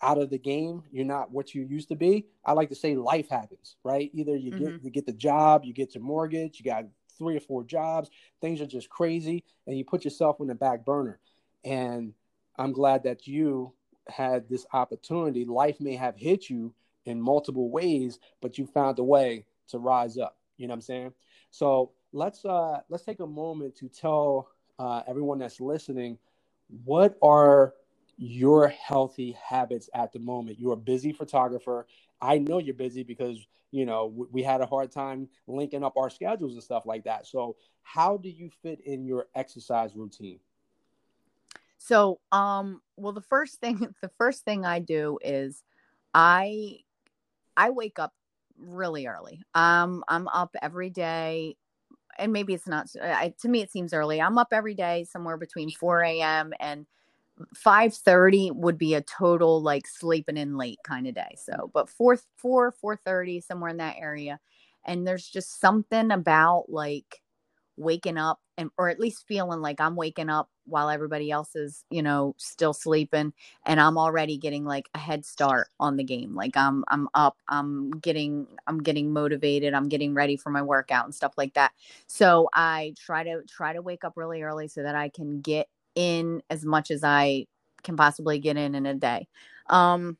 [0.00, 0.82] out of the game.
[0.92, 2.26] You're not what you used to be.
[2.44, 4.08] I like to say life happens right?
[4.14, 4.64] Either you mm-hmm.
[4.64, 6.84] get you get the job you get your mortgage you got
[7.18, 8.08] three or four jobs
[8.40, 11.18] things are just crazy and you put yourself on the back burner.
[11.64, 12.14] And
[12.56, 13.72] i'm glad that you
[14.08, 15.44] had this opportunity.
[15.44, 16.72] Life may have hit you
[17.04, 20.36] in multiple ways but you found a way to rise up.
[20.56, 21.12] You know what i'm saying?
[21.50, 24.48] So let's uh let's take a moment to tell
[24.82, 26.18] uh, everyone that's listening,
[26.84, 27.74] what are
[28.16, 30.58] your healthy habits at the moment.
[30.58, 31.86] You're a busy photographer.
[32.20, 33.38] I know you're busy because
[33.70, 37.26] you know we had a hard time linking up our schedules and stuff like that.
[37.26, 40.40] So, how do you fit in your exercise routine?
[41.78, 45.62] So, um, well, the first thing, the first thing I do is
[46.14, 46.78] I,
[47.56, 48.12] I wake up
[48.56, 49.42] really early.
[49.54, 51.56] Um, I'm up every day,
[52.18, 52.88] and maybe it's not.
[53.02, 54.20] I, to me, it seems early.
[54.20, 56.52] I'm up every day, somewhere between 4 a.m.
[56.60, 56.86] and
[57.56, 61.36] 5:30 would be a total like sleeping in late kind of day.
[61.44, 64.40] So, but 4 4 4:30 somewhere in that area,
[64.86, 67.22] and there's just something about like
[67.76, 71.84] waking up and or at least feeling like I'm waking up while everybody else is,
[71.90, 73.32] you know, still sleeping
[73.66, 76.34] and I'm already getting like a head start on the game.
[76.34, 81.04] Like I'm I'm up, I'm getting I'm getting motivated, I'm getting ready for my workout
[81.04, 81.72] and stuff like that.
[82.06, 85.68] So I try to try to wake up really early so that I can get
[85.94, 87.46] in as much as I
[87.82, 89.26] can possibly get in in a day.
[89.68, 90.16] Um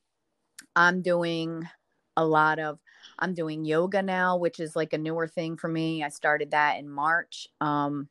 [0.77, 1.69] I'm doing
[2.17, 2.79] a lot of
[3.19, 6.03] I'm doing yoga now, which is like a newer thing for me.
[6.03, 7.49] I started that in March.
[7.61, 8.09] Um,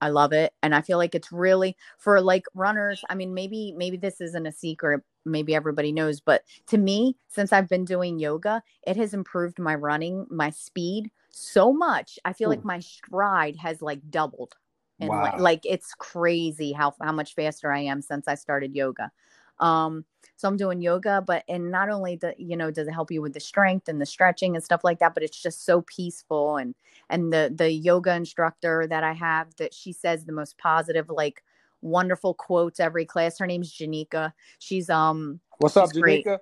[0.00, 0.52] I love it.
[0.62, 3.04] And I feel like it's really for like runners.
[3.08, 5.02] I mean, maybe, maybe this isn't a secret.
[5.24, 9.74] Maybe everybody knows, but to me, since I've been doing yoga, it has improved my
[9.74, 12.18] running, my speed so much.
[12.24, 12.50] I feel Ooh.
[12.50, 14.54] like my stride has like doubled.
[15.00, 15.22] And wow.
[15.22, 19.10] like, like it's crazy how, how much faster I am since I started yoga.
[19.58, 20.04] Um,
[20.36, 23.22] so I'm doing yoga, but and not only the you know does it help you
[23.22, 26.58] with the strength and the stretching and stuff like that, but it's just so peaceful
[26.58, 26.74] and
[27.08, 31.42] and the the yoga instructor that I have that she says the most positive like
[31.80, 33.38] wonderful quotes every class.
[33.38, 34.32] Her name's Janika.
[34.58, 36.38] She's um What's up, Janika?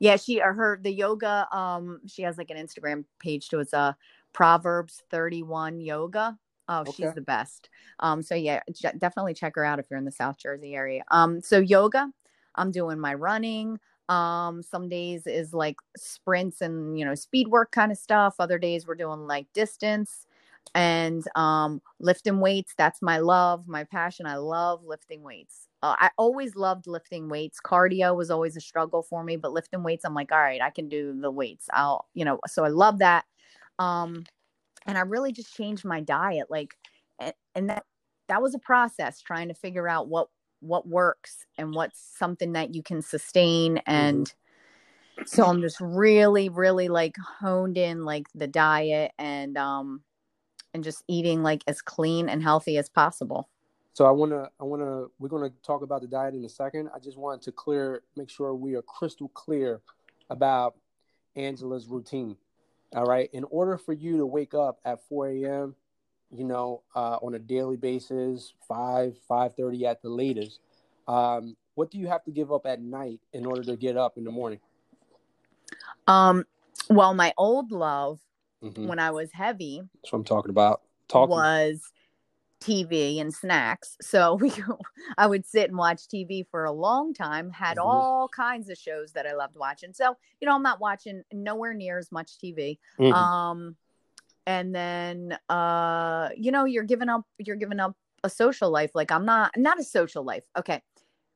[0.00, 3.72] Yeah, she or her the yoga um she has like an Instagram page to it's
[3.72, 3.92] a uh,
[4.32, 6.36] Proverbs 31 yoga.
[6.68, 6.92] Oh, okay.
[6.92, 7.70] she's the best.
[8.00, 8.60] Um, so yeah,
[8.98, 11.04] definitely check her out if you're in the South Jersey area.
[11.10, 12.10] Um, so yoga,
[12.56, 13.78] I'm doing my running.
[14.08, 18.36] Um, some days is like sprints and you know speed work kind of stuff.
[18.38, 20.26] Other days we're doing like distance
[20.74, 22.74] and um lifting weights.
[22.76, 24.26] That's my love, my passion.
[24.26, 25.68] I love lifting weights.
[25.82, 27.58] Uh, I always loved lifting weights.
[27.64, 30.70] Cardio was always a struggle for me, but lifting weights, I'm like, all right, I
[30.70, 31.66] can do the weights.
[31.72, 33.24] I'll, you know, so I love that.
[33.78, 34.24] Um,
[34.86, 36.76] and I really just changed my diet, like,
[37.18, 37.84] and, and that
[38.28, 40.28] that was a process trying to figure out what
[40.60, 43.90] what works and what's something that you can sustain mm-hmm.
[43.90, 45.24] and mm-hmm.
[45.26, 50.00] so i'm just really really like honed in like the diet and um
[50.74, 53.48] and just eating like as clean and healthy as possible
[53.92, 56.44] so i want to i want to we're going to talk about the diet in
[56.44, 59.80] a second i just wanted to clear make sure we are crystal clear
[60.30, 60.74] about
[61.36, 62.36] angela's routine
[62.94, 65.74] all right in order for you to wake up at 4 a.m
[66.30, 70.60] you know, uh, on a daily basis, five, five thirty at the latest.
[71.08, 74.16] Um, what do you have to give up at night in order to get up
[74.16, 74.60] in the morning?
[76.06, 76.44] Um,
[76.90, 78.18] well, my old love
[78.62, 78.86] mm-hmm.
[78.86, 79.82] when I was heavy.
[80.02, 80.82] That's what I'm talking about.
[81.08, 81.30] Talking.
[81.30, 81.92] Was
[82.60, 83.96] TV and snacks.
[84.00, 84.52] So we,
[85.18, 87.50] I would sit and watch TV for a long time.
[87.50, 87.86] Had mm-hmm.
[87.86, 89.92] all kinds of shows that I loved watching.
[89.92, 92.78] So you know, I'm not watching nowhere near as much TV.
[92.98, 93.12] Mm-hmm.
[93.12, 93.76] Um,
[94.46, 98.92] and then uh you know you're giving up you're giving up a social life.
[98.94, 100.44] Like i'm not not a social life.
[100.56, 100.82] Okay.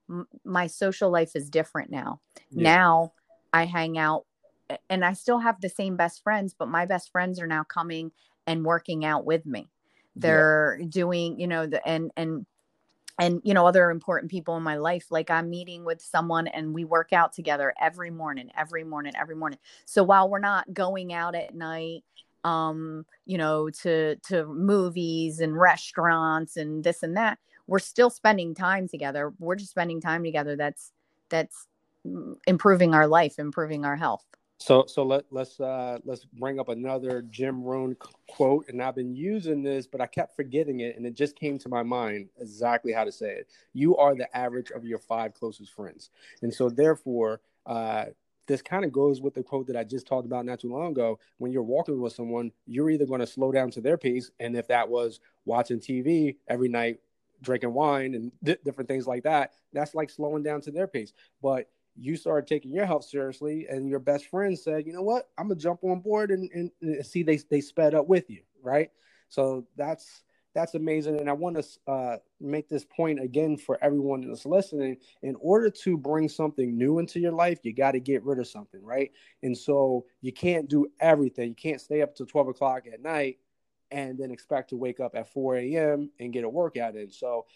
[0.09, 2.21] M- my social life is different now.
[2.51, 2.63] Yeah.
[2.63, 3.13] now
[3.53, 4.27] i hang out
[4.89, 8.13] and i still have the same best friends but my best friends are now coming
[8.47, 9.69] and working out with me.
[10.17, 10.87] They're yeah.
[10.89, 12.47] doing you know the and and
[13.19, 15.07] and you know other important people in my life.
[15.11, 19.37] Like i'm meeting with someone and we work out together every morning every morning every
[19.37, 19.59] morning.
[19.85, 22.05] So while we're not going out at night
[22.45, 27.39] um you know to to movies and restaurants and this and that
[27.71, 29.33] we're still spending time together.
[29.39, 30.91] We're just spending time together that's
[31.29, 31.69] that's
[32.47, 34.25] improving our life improving our health.
[34.59, 37.97] So so let let's uh let's bring up another jim rohn
[38.29, 41.59] quote and i've been using this but i kept forgetting it and it just came
[41.59, 43.49] to my mind exactly how to say it.
[43.73, 46.11] You are the average of your five closest friends.
[46.43, 48.07] And so therefore uh
[48.51, 50.91] this kind of goes with the quote that I just talked about not too long
[50.91, 51.21] ago.
[51.39, 54.57] When you're walking with someone, you're either going to slow down to their pace, and
[54.57, 56.99] if that was watching TV every night,
[57.43, 61.13] drinking wine, and di- different things like that, that's like slowing down to their pace.
[61.41, 65.29] But you started taking your health seriously, and your best friend said, "You know what?
[65.39, 68.43] I'm gonna jump on board and, and, and see they they sped up with you,
[68.65, 68.91] right?"
[69.29, 70.25] So that's
[70.55, 71.21] that's amazing.
[71.21, 74.97] And I want to uh, make this point again for everyone that's listening.
[75.23, 78.49] In order to bring something new into your life, you got to get rid of
[78.49, 79.13] something, right?
[79.43, 81.51] And so you can't do everything.
[81.51, 83.39] You can't stay up to 12 o'clock at night
[83.91, 86.11] and then expect to wake up at 4 a.m.
[86.19, 87.11] and get a workout in.
[87.11, 87.47] So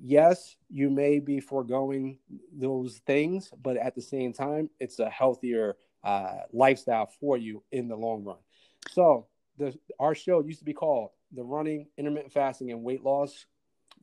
[0.00, 2.18] yes, you may be foregoing
[2.52, 7.88] those things, but at the same time, it's a healthier uh, lifestyle for you in
[7.88, 8.38] the long run.
[8.90, 9.26] So,
[9.58, 13.46] the, our show used to be called the Running, Intermittent Fasting, and Weight Loss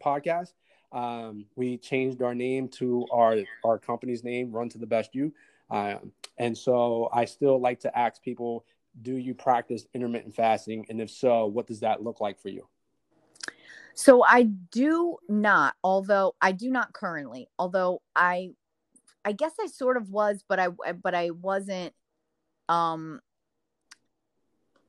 [0.04, 0.54] Podcast.
[0.92, 5.34] Um, we changed our name to our our company's name, Run to the Best You.
[5.70, 8.66] Um, and so, I still like to ask people,
[9.02, 12.68] do you practice intermittent fasting, and if so, what does that look like for you?
[14.00, 18.52] So I do not, although I do not currently, although I
[19.26, 21.94] I guess I sort of was, but I but I wasn't
[22.70, 23.20] um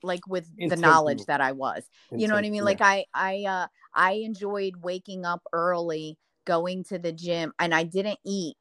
[0.02, 1.84] like with the knowledge that I was.
[2.10, 2.54] You know what I mean?
[2.56, 2.62] Yeah.
[2.62, 7.84] Like I I uh I enjoyed waking up early, going to the gym, and I
[7.84, 8.56] didn't eat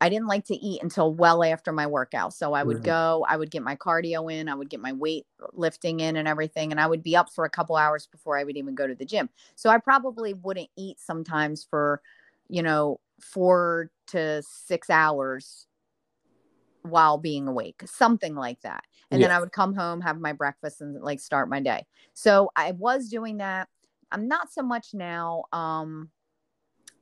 [0.00, 2.34] I didn't like to eat until well after my workout.
[2.34, 2.86] So I would mm-hmm.
[2.86, 6.28] go, I would get my cardio in, I would get my weight lifting in and
[6.28, 6.72] everything.
[6.72, 8.94] And I would be up for a couple hours before I would even go to
[8.94, 9.30] the gym.
[9.54, 12.02] So I probably wouldn't eat sometimes for,
[12.48, 15.66] you know, four to six hours
[16.84, 18.84] while being awake, something like that.
[19.10, 19.28] And yeah.
[19.28, 21.86] then I would come home, have my breakfast, and like start my day.
[22.12, 23.68] So I was doing that.
[24.12, 25.44] I'm not so much now.
[25.52, 26.10] Um,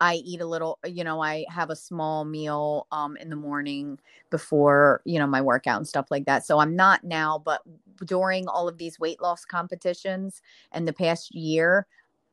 [0.01, 3.99] I eat a little, you know, I have a small meal um, in the morning
[4.31, 6.47] before, you know, my workout and stuff like that.
[6.47, 7.63] So I'm not now, but
[8.05, 11.87] during all of these weight loss competitions and the past year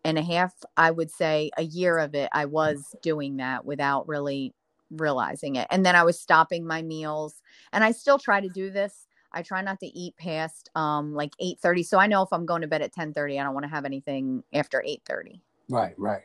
[0.04, 4.08] and a half, I would say a year of it, I was doing that without
[4.08, 4.54] really
[4.92, 5.68] realizing it.
[5.70, 7.42] And then I was stopping my meals
[7.74, 9.08] and I still try to do this.
[9.32, 11.84] I try not to eat past um, like 8 30.
[11.84, 13.70] So I know if I'm going to bed at 10 30, I don't want to
[13.70, 15.42] have anything after 8 30.
[15.70, 16.24] Right, right.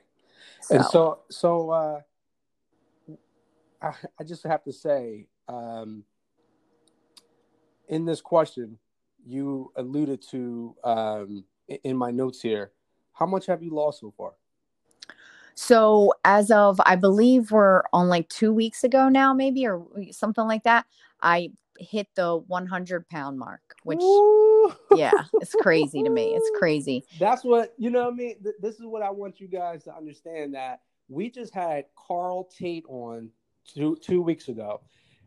[0.63, 0.75] So.
[0.75, 2.01] And so, so uh,
[3.83, 6.05] I, I just have to say, um,
[7.89, 8.79] in this question,
[9.27, 12.73] you alluded to um, in my notes here.
[13.13, 14.33] How much have you lost so far?
[15.55, 20.47] So, as of I believe we're on like two weeks ago now, maybe or something
[20.47, 20.87] like that.
[21.23, 24.73] I hit the 100 pound mark, which Ooh.
[24.95, 26.35] yeah, it's crazy to me.
[26.35, 27.05] It's crazy.
[27.19, 28.09] That's what you know.
[28.09, 31.53] I mean, th- this is what I want you guys to understand that we just
[31.53, 33.31] had Carl Tate on
[33.67, 34.81] two two weeks ago.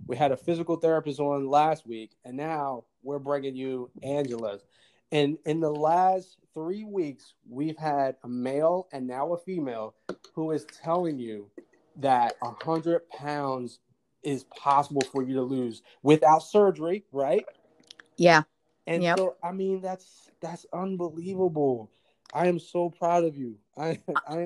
[0.05, 4.63] We had a physical therapist on last week, and now we're bringing you Angela's.
[5.11, 9.93] And in the last three weeks, we've had a male and now a female
[10.34, 11.51] who is telling you
[11.97, 13.78] that a hundred pounds
[14.24, 17.45] is possible for you to lose without surgery, right?
[18.18, 18.41] Yeah.
[18.88, 19.20] And yep.
[19.20, 21.91] so I mean that's that's unbelievable.
[22.34, 23.58] I am so proud of you.
[23.78, 23.99] I,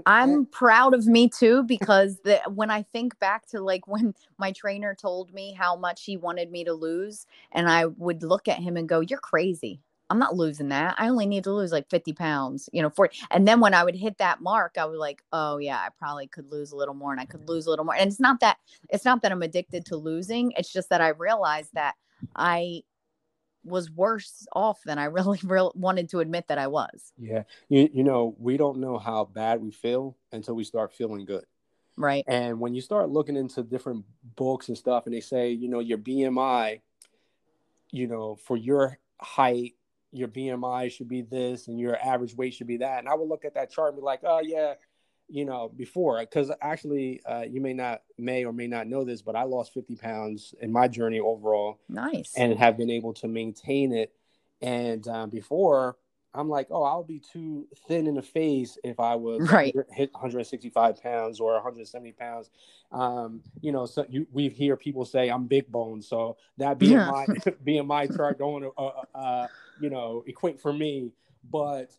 [0.06, 4.14] I am proud of me too because the, when I think back to like when
[4.38, 8.50] my trainer told me how much he wanted me to lose, and I would look
[8.50, 9.80] at him and go, "You're crazy.
[10.12, 10.96] I'm not losing that.
[10.98, 13.86] I only need to lose like 50 pounds, you know, for and then when I
[13.86, 16.94] would hit that mark, I was like, oh yeah, I probably could lose a little
[16.94, 17.96] more and I could lose a little more.
[17.96, 18.58] And it's not that
[18.90, 20.52] it's not that I'm addicted to losing.
[20.58, 21.96] It's just that I realized that
[22.36, 22.84] I
[23.64, 27.14] was worse off than I really, really wanted to admit that I was.
[27.18, 27.44] Yeah.
[27.70, 31.46] You you know, we don't know how bad we feel until we start feeling good.
[31.96, 32.26] Right.
[32.28, 34.04] And when you start looking into different
[34.36, 36.82] books and stuff and they say, you know, your BMI,
[37.92, 39.76] you know, for your height
[40.12, 43.00] your BMI should be this and your average weight should be that.
[43.00, 44.74] And I would look at that chart and be like, oh yeah,
[45.30, 49.22] you know, before because actually, uh, you may not may or may not know this,
[49.22, 51.80] but I lost 50 pounds in my journey overall.
[51.88, 52.34] Nice.
[52.36, 54.14] And have been able to maintain it.
[54.62, 55.98] And um, before,
[56.34, 59.76] I'm like, oh, I'll be too thin in the face if I was right.
[59.92, 62.50] hit 165 pounds or 170 pounds.
[62.92, 66.94] Um, you know, so you, we hear people say I'm big bone, so that being
[66.94, 67.12] yeah.
[67.12, 67.26] my
[67.64, 69.48] being my chart going uh, uh, uh,
[69.82, 71.12] you know, equate for me.
[71.50, 71.92] But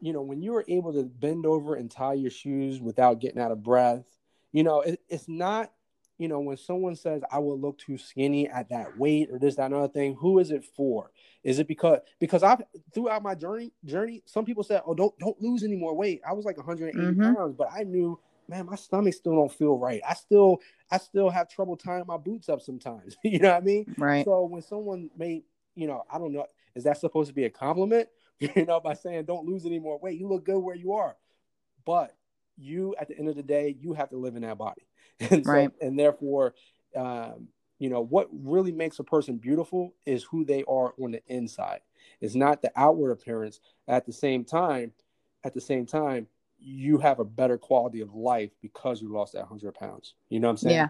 [0.00, 3.40] you know, when you are able to bend over and tie your shoes without getting
[3.40, 4.04] out of breath,
[4.50, 5.72] you know, it, it's not
[6.22, 9.56] you know, when someone says I will look too skinny at that weight or this,
[9.56, 11.10] that, another thing, who is it for?
[11.42, 12.62] Is it because because I've
[12.94, 16.20] throughout my journey journey, some people said, Oh, don't don't lose any more weight.
[16.24, 17.34] I was like 180 mm-hmm.
[17.34, 20.00] pounds, but I knew, man, my stomach still don't feel right.
[20.08, 20.58] I still
[20.92, 23.16] I still have trouble tying my boots up sometimes.
[23.24, 23.92] you know what I mean?
[23.98, 24.24] Right.
[24.24, 25.42] So when someone made,
[25.74, 28.08] you know, I don't know, is that supposed to be a compliment?
[28.38, 30.18] you know, by saying don't lose any more weight.
[30.18, 31.16] You look good where you are.
[31.84, 32.14] But
[32.56, 34.86] you at the end of the day, you have to live in that body.
[35.20, 35.70] and so, right.
[35.80, 36.54] and therefore
[36.96, 37.48] um,
[37.82, 41.80] you know what really makes a person beautiful is who they are on the inside
[42.20, 43.58] it's not the outward appearance
[43.88, 44.92] at the same time
[45.42, 46.28] at the same time
[46.60, 50.46] you have a better quality of life because you lost that 100 pounds you know
[50.46, 50.88] what i'm saying yeah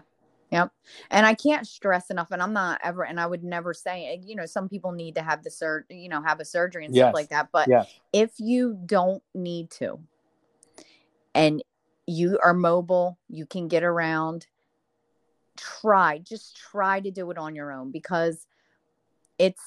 [0.53, 0.71] Yep.
[1.09, 4.35] And I can't stress enough, and I'm not ever, and I would never say, you
[4.35, 7.03] know, some people need to have the sur, you know, have a surgery and yes.
[7.03, 7.49] stuff like that.
[7.51, 7.91] But yes.
[8.13, 9.99] if you don't need to,
[11.33, 11.63] and
[12.05, 14.47] you are mobile, you can get around.
[15.57, 18.47] Try, just try to do it on your own because
[19.37, 19.61] it's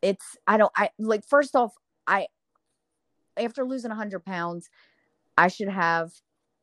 [0.00, 1.72] it's I don't I like first off,
[2.06, 2.26] I
[3.36, 4.68] after losing 100 pounds,
[5.38, 6.12] I should have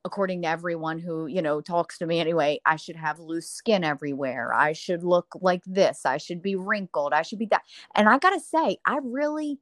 [0.05, 3.83] according to everyone who you know talks to me anyway i should have loose skin
[3.83, 4.53] everywhere.
[4.53, 6.05] I should look like this.
[6.05, 7.13] I should be wrinkled.
[7.13, 7.63] I should be that.
[7.95, 9.59] And i gotta say i really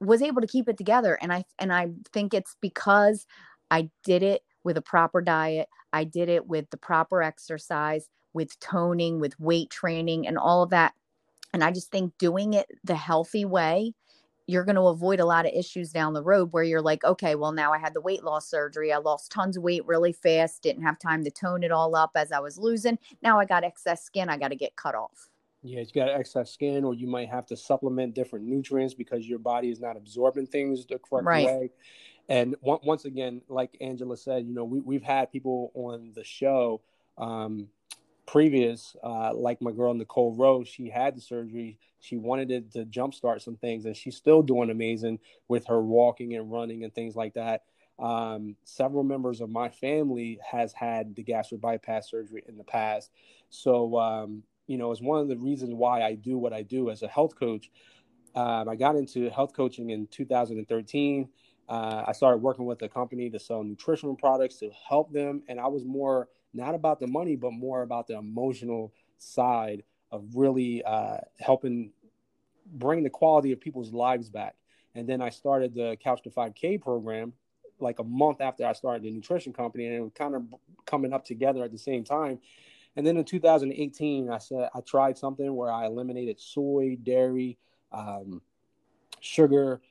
[0.00, 3.26] was able to keep it together and i and i think it's because
[3.70, 8.58] i did it with a proper diet i did it with the proper exercise with
[8.60, 10.92] toning with weight training and all of that
[11.54, 13.94] and i just think doing it the healthy way
[14.46, 17.34] you're going to avoid a lot of issues down the road where you're like okay
[17.34, 20.62] well now i had the weight loss surgery i lost tons of weight really fast
[20.62, 23.64] didn't have time to tone it all up as i was losing now i got
[23.64, 25.28] excess skin i got to get cut off
[25.66, 29.40] yeah, you got excess skin, or you might have to supplement different nutrients because your
[29.40, 31.46] body is not absorbing things the correct right.
[31.46, 31.70] way.
[32.28, 36.82] And once again, like Angela said, you know, we, we've had people on the show
[37.18, 37.68] um,
[38.26, 41.78] previous, uh, like my girl Nicole Rose, she had the surgery.
[42.00, 45.18] She wanted it to jumpstart some things, and she's still doing amazing
[45.48, 47.62] with her walking and running and things like that.
[47.98, 53.10] Um, several members of my family has had the gastric bypass surgery in the past,
[53.48, 56.90] so um, you know, is one of the reasons why I do what I do
[56.90, 57.70] as a health coach.
[58.34, 61.28] Um, I got into health coaching in 2013.
[61.68, 65.42] Uh, I started working with a company to sell nutritional products to help them.
[65.48, 70.24] And I was more not about the money, but more about the emotional side of
[70.34, 71.92] really uh, helping
[72.66, 74.56] bring the quality of people's lives back.
[74.94, 77.32] And then I started the Couch to 5K program
[77.78, 80.42] like a month after I started the nutrition company, and it was kind of
[80.86, 82.38] coming up together at the same time.
[82.96, 87.58] And then in 2018, I said I tried something where I eliminated soy, dairy,
[87.92, 88.40] um,
[89.20, 89.82] sugar,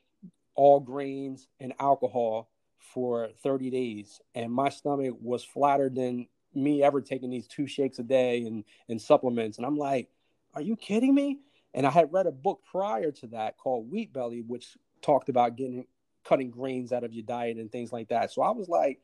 [0.56, 4.20] all grains, and alcohol for 30 days.
[4.34, 6.26] And my stomach was flatter than
[6.56, 9.58] me ever taking these two shakes a day and, and supplements.
[9.58, 10.08] And I'm like,
[10.54, 11.40] are you kidding me?
[11.74, 15.56] And I had read a book prior to that called Wheat Belly, which talked about
[15.56, 15.86] getting
[16.24, 18.32] cutting grains out of your diet and things like that.
[18.32, 19.00] So I was like,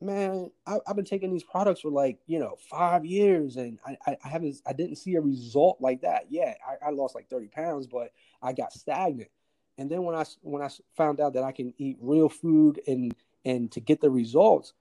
[0.00, 3.96] man, I, have been taking these products for like you know five years, and I,
[4.06, 6.26] I, haven't, I didn't see a result like that.
[6.30, 6.58] yet.
[6.66, 8.10] I, I, lost like thirty pounds, but
[8.42, 9.30] I got stagnant.
[9.78, 13.14] And then when I when I found out that I can eat real food and
[13.44, 14.72] and to get the results,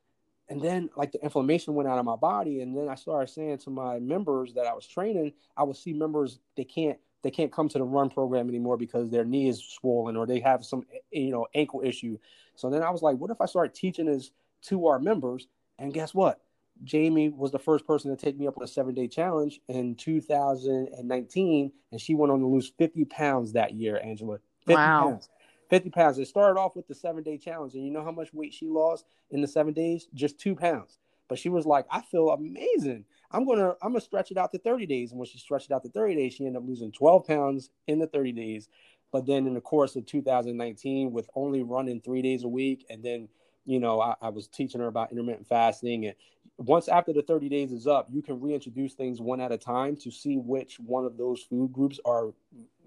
[0.49, 3.59] and then like the inflammation went out of my body, and then I started saying
[3.59, 7.51] to my members that I was training, I would see members they can't they can't
[7.51, 10.85] come to the run program anymore because their knee is swollen or they have some
[11.11, 12.17] you know ankle issue.
[12.55, 14.31] So then I was like, what if I start teaching this
[14.63, 15.47] to our members.
[15.77, 16.41] And guess what?
[16.83, 19.95] Jamie was the first person to take me up on a seven day challenge in
[19.95, 24.39] 2019, and she went on to lose 50 pounds that year, Angela.
[24.65, 25.01] 50 wow.
[25.01, 25.29] pounds.
[25.69, 26.19] 50 pounds.
[26.19, 28.67] It started off with the seven day challenge, and you know how much weight she
[28.67, 30.07] lost in the seven days?
[30.13, 30.99] Just two pounds.
[31.27, 33.05] But she was like, I feel amazing.
[33.31, 35.11] I'm gonna I'm gonna stretch it out to 30 days.
[35.11, 37.69] And when she stretched it out to 30 days, she ended up losing 12 pounds
[37.87, 38.67] in the 30 days.
[39.11, 43.03] But then in the course of 2019, with only running three days a week and
[43.03, 43.27] then
[43.69, 46.07] you know, I, I, was teaching her about intermittent fasting.
[46.07, 46.15] And
[46.57, 49.95] once after the 30 days is up, you can reintroduce things one at a time
[49.97, 52.33] to see which one of those food groups are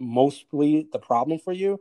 [0.01, 1.79] mostly the problem for you.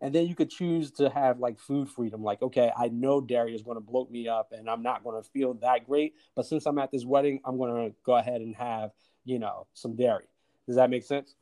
[0.00, 2.22] And then you could choose to have like food freedom.
[2.22, 5.22] Like, okay, I know dairy is going to bloat me up and I'm not going
[5.22, 6.14] to feel that great.
[6.34, 8.92] But since I'm at this wedding, I'm going to go ahead and have,
[9.24, 10.24] you know, some dairy.
[10.66, 11.34] Does that make sense?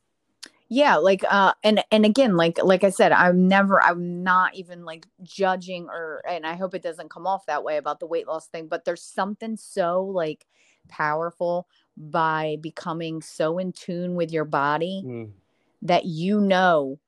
[0.69, 4.85] yeah like uh and and again like like i said i'm never i'm not even
[4.85, 8.27] like judging or and i hope it doesn't come off that way about the weight
[8.27, 10.45] loss thing but there's something so like
[10.87, 15.29] powerful by becoming so in tune with your body mm.
[15.81, 16.99] that you know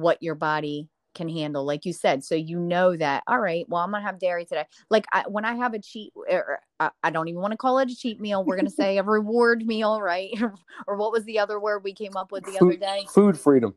[0.00, 3.82] what your body can handle like you said so you know that all right well
[3.82, 7.10] i'm gonna have dairy today like I, when i have a cheat or I, I
[7.10, 10.00] don't even want to call it a cheat meal we're gonna say a reward meal
[10.00, 10.30] right
[10.86, 13.38] or what was the other word we came up with the food, other day food
[13.38, 13.74] freedom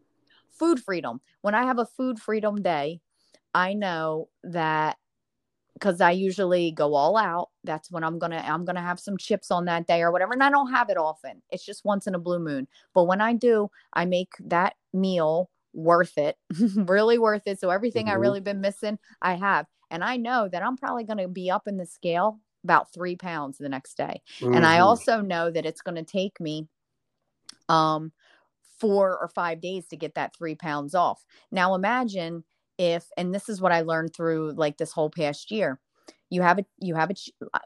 [0.52, 3.00] food freedom when i have a food freedom day
[3.56, 4.98] i know that
[5.74, 7.50] because I usually go all out.
[7.64, 10.32] That's when I'm gonna I'm gonna have some chips on that day or whatever.
[10.32, 11.42] And I don't have it often.
[11.52, 12.68] It's just once in a blue moon.
[12.94, 16.38] But when I do, I make that meal worth it,
[16.76, 17.60] really worth it.
[17.60, 18.14] So everything mm-hmm.
[18.14, 19.66] I really been missing, I have.
[19.92, 23.16] And I know that I'm probably going to be up in the scale about three
[23.16, 24.22] pounds the next day.
[24.40, 24.56] Mm-hmm.
[24.56, 24.84] And I mm-hmm.
[24.84, 26.68] also know that it's going to take me
[27.70, 28.12] um
[28.80, 31.24] four or five days to get that three pounds off.
[31.52, 32.44] Now imagine
[32.78, 35.80] if, and this is what I learned through like this whole past year.
[36.30, 37.16] You have a you have a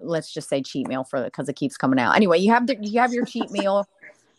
[0.01, 2.15] let's just say cheat meal for because it keeps coming out.
[2.15, 3.87] Anyway, you have the you have your cheat meal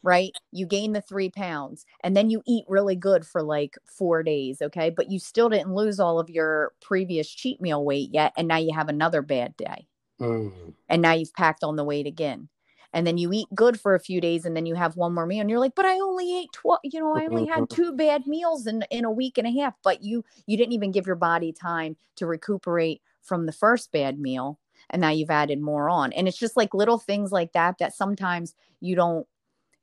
[0.08, 0.32] right?
[0.52, 4.62] You gain the three pounds and then you eat really good for like four days,
[4.62, 4.88] okay?
[4.88, 8.32] But you still didn't lose all of your previous cheat meal weight yet.
[8.38, 9.86] And now you have another bad day.
[10.18, 10.72] Mm.
[10.88, 12.48] And now you've packed on the weight again.
[12.94, 15.26] And then you eat good for a few days and then you have one more
[15.26, 17.92] meal and you're like, but I only ate 12, you know, I only had two
[17.92, 21.06] bad meals in, in a week and a half, but you, you didn't even give
[21.06, 24.58] your body time to recuperate from the first bad meal.
[24.88, 26.14] And now you've added more on.
[26.14, 29.26] And it's just like little things like that, that sometimes you don't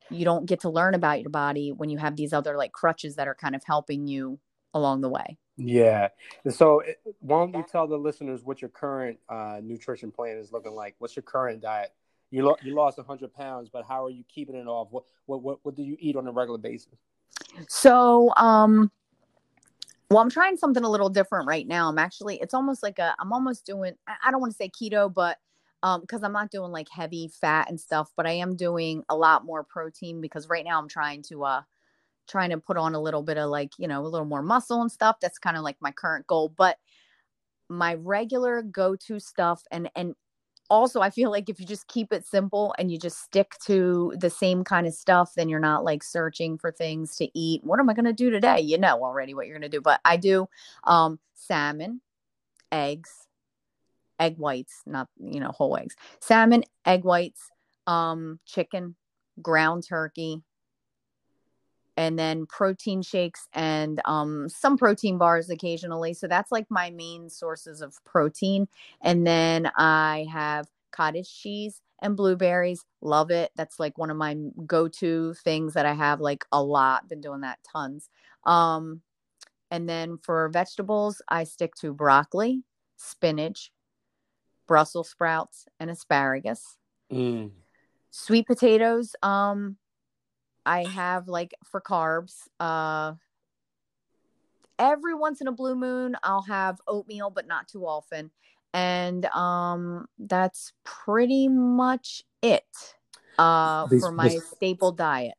[0.10, 3.16] you don't get to learn about your body when you have these other like crutches
[3.16, 4.40] that are kind of helping you
[4.74, 5.38] along the way.
[5.58, 6.10] Yeah.
[6.44, 10.38] And so, it, why don't you tell the listeners what your current uh, nutrition plan
[10.38, 10.96] is looking like?
[11.00, 11.94] What's your current diet?
[12.30, 14.90] You lo- you lost 100 pounds, but how are you keeping it off?
[14.92, 16.98] What, what what what do you eat on a regular basis?
[17.70, 18.92] So, um,
[20.10, 21.90] well, I'm trying something a little different right now.
[21.90, 25.12] I'm actually, it's almost like a, I'm almost doing, I don't want to say keto,
[25.12, 25.38] but
[25.86, 29.16] um because i'm not doing like heavy fat and stuff but i am doing a
[29.16, 31.62] lot more protein because right now i'm trying to uh
[32.28, 34.82] trying to put on a little bit of like you know a little more muscle
[34.82, 35.18] and stuff.
[35.22, 36.78] That's kind of like my current goal but
[37.68, 40.14] my regular go-to stuff and and
[40.70, 44.14] also i feel like if you just keep it simple and you just stick to
[44.20, 47.64] the same kind of stuff then you're not like searching for things to eat.
[47.64, 48.60] What am i going to do today?
[48.60, 50.48] You know already what you're going to do but i do
[50.84, 52.02] um salmon
[52.72, 53.28] eggs
[54.20, 57.50] egg whites, not you know whole eggs, salmon, egg whites,
[57.88, 58.96] um, chicken,
[59.42, 60.42] ground turkey,
[61.98, 66.14] and then protein shakes and um, some protein bars occasionally.
[66.14, 68.68] So that's like my main sources of protein.
[69.02, 72.84] And then I have cottage cheese and blueberries.
[73.02, 73.52] Love it.
[73.56, 74.36] That's like one of my
[74.66, 77.08] go-to things that I have like a lot.
[77.08, 78.10] Been doing that tons.
[78.46, 79.02] Um,
[79.72, 82.64] and then for vegetables, I stick to broccoli,
[82.98, 83.72] spinach,
[84.68, 86.78] Brussels sprouts, and asparagus.
[87.12, 87.52] Mm.
[88.12, 89.78] Sweet potatoes, um,
[90.66, 92.48] I have like for carbs.
[92.60, 93.14] Uh,
[94.80, 98.32] every once in a blue moon, I'll have oatmeal, but not too often.
[98.74, 102.66] And um, that's pretty much it
[103.38, 105.36] uh, These- for my this- staple diet.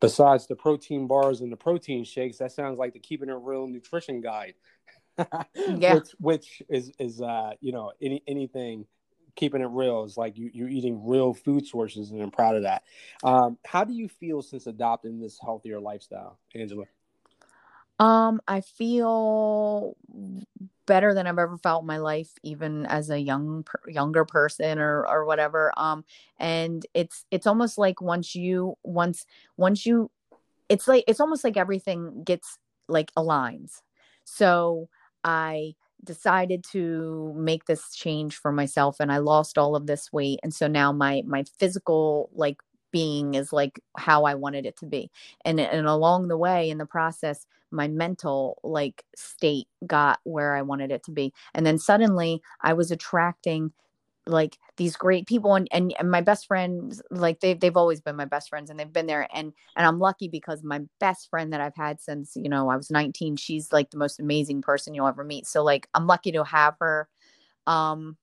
[0.00, 3.66] Besides the protein bars and the protein shakes, that sounds like the keeping it real
[3.66, 4.54] nutrition guide.
[5.78, 5.94] Yeah.
[5.94, 8.86] Which, which is is uh you know any anything
[9.36, 12.62] keeping it real is like you you're eating real food sources and I'm proud of
[12.62, 12.82] that.
[13.22, 16.84] Um, how do you feel since adopting this healthier lifestyle, Angela?
[17.98, 19.94] Um, I feel
[20.86, 24.78] better than I've ever felt in my life, even as a young per- younger person
[24.78, 25.72] or or whatever.
[25.76, 26.04] Um,
[26.38, 29.26] and it's it's almost like once you once
[29.58, 30.10] once you,
[30.70, 32.58] it's like it's almost like everything gets
[32.88, 33.82] like aligns.
[34.24, 34.88] So
[35.24, 40.40] I decided to make this change for myself, and I lost all of this weight,
[40.42, 42.58] and so now my my physical like
[42.92, 45.10] being is like how I wanted it to be,
[45.44, 50.62] and and along the way in the process my mental like state got where I
[50.62, 51.32] wanted it to be.
[51.54, 53.72] And then suddenly I was attracting
[54.26, 58.16] like these great people and, and and my best friends like they've they've always been
[58.16, 61.52] my best friends and they've been there and and I'm lucky because my best friend
[61.52, 64.94] that I've had since you know I was 19 she's like the most amazing person
[64.94, 67.08] you'll ever meet so like I'm lucky to have her
[67.66, 68.16] um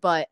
[0.00, 0.28] but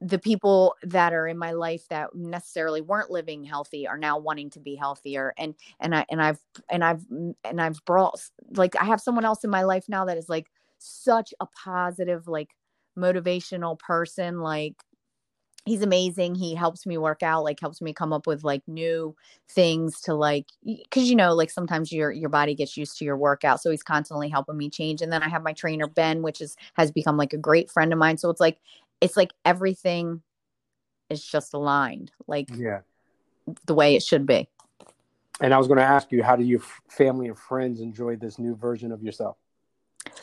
[0.00, 4.50] the people that are in my life that necessarily weren't living healthy are now wanting
[4.50, 6.38] to be healthier and and i and i've
[6.70, 7.02] and i've
[7.44, 8.20] and i've brought
[8.56, 12.28] like i have someone else in my life now that is like such a positive
[12.28, 12.50] like
[12.98, 14.74] motivational person like
[15.64, 19.14] he's amazing he helps me work out like helps me come up with like new
[19.50, 23.16] things to like because you know like sometimes your your body gets used to your
[23.16, 26.40] workout so he's constantly helping me change and then i have my trainer ben which
[26.40, 28.58] is has become like a great friend of mine so it's like
[29.00, 30.22] it's like everything
[31.10, 32.80] is just aligned like Yeah.
[33.66, 34.48] the way it should be
[35.40, 38.38] And I was going to ask you, how do your family and friends enjoy this
[38.38, 39.36] new version of yourself?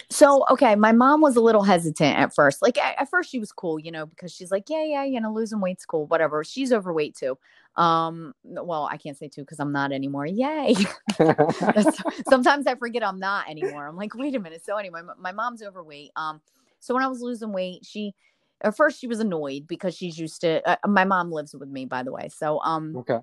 [0.10, 2.62] So, okay, my mom was a little hesitant at first.
[2.62, 5.20] Like at, at first she was cool, you know, because she's like, yeah, yeah, you
[5.20, 6.44] know, losing weight's cool, whatever.
[6.44, 7.38] She's overweight too.
[7.76, 10.26] Um, well, I can't say too because I'm not anymore.
[10.26, 10.76] Yay.
[12.30, 13.88] Sometimes I forget I'm not anymore.
[13.88, 14.64] I'm like, wait a minute.
[14.64, 16.12] So anyway, my, my mom's overweight.
[16.16, 16.42] Um,
[16.80, 18.14] so when I was losing weight, she
[18.62, 20.68] at first she was annoyed because she's used to.
[20.68, 22.30] Uh, my mom lives with me, by the way.
[22.30, 23.20] So um, okay.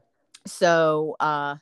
[0.46, 1.56] so uh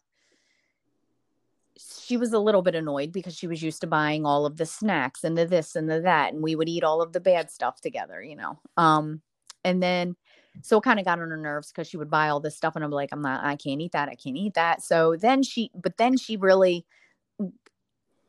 [1.78, 4.66] she was a little bit annoyed because she was used to buying all of the
[4.66, 7.50] snacks and the this and the that and we would eat all of the bad
[7.50, 9.20] stuff together you know um
[9.64, 10.16] and then
[10.62, 12.74] so it kind of got on her nerves because she would buy all this stuff
[12.74, 14.82] and i'm like i'm not i can't eat that i can't eat that.
[14.82, 16.84] So then she but then she really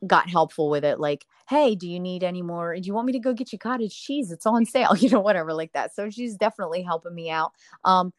[0.08, 2.76] got helpful with it like hey do you need any more?
[2.76, 4.32] Do you want me to go get you cottage cheese?
[4.32, 5.94] It's on sale you know whatever like that.
[5.94, 7.52] So she's definitely helping me out.
[7.84, 8.14] Um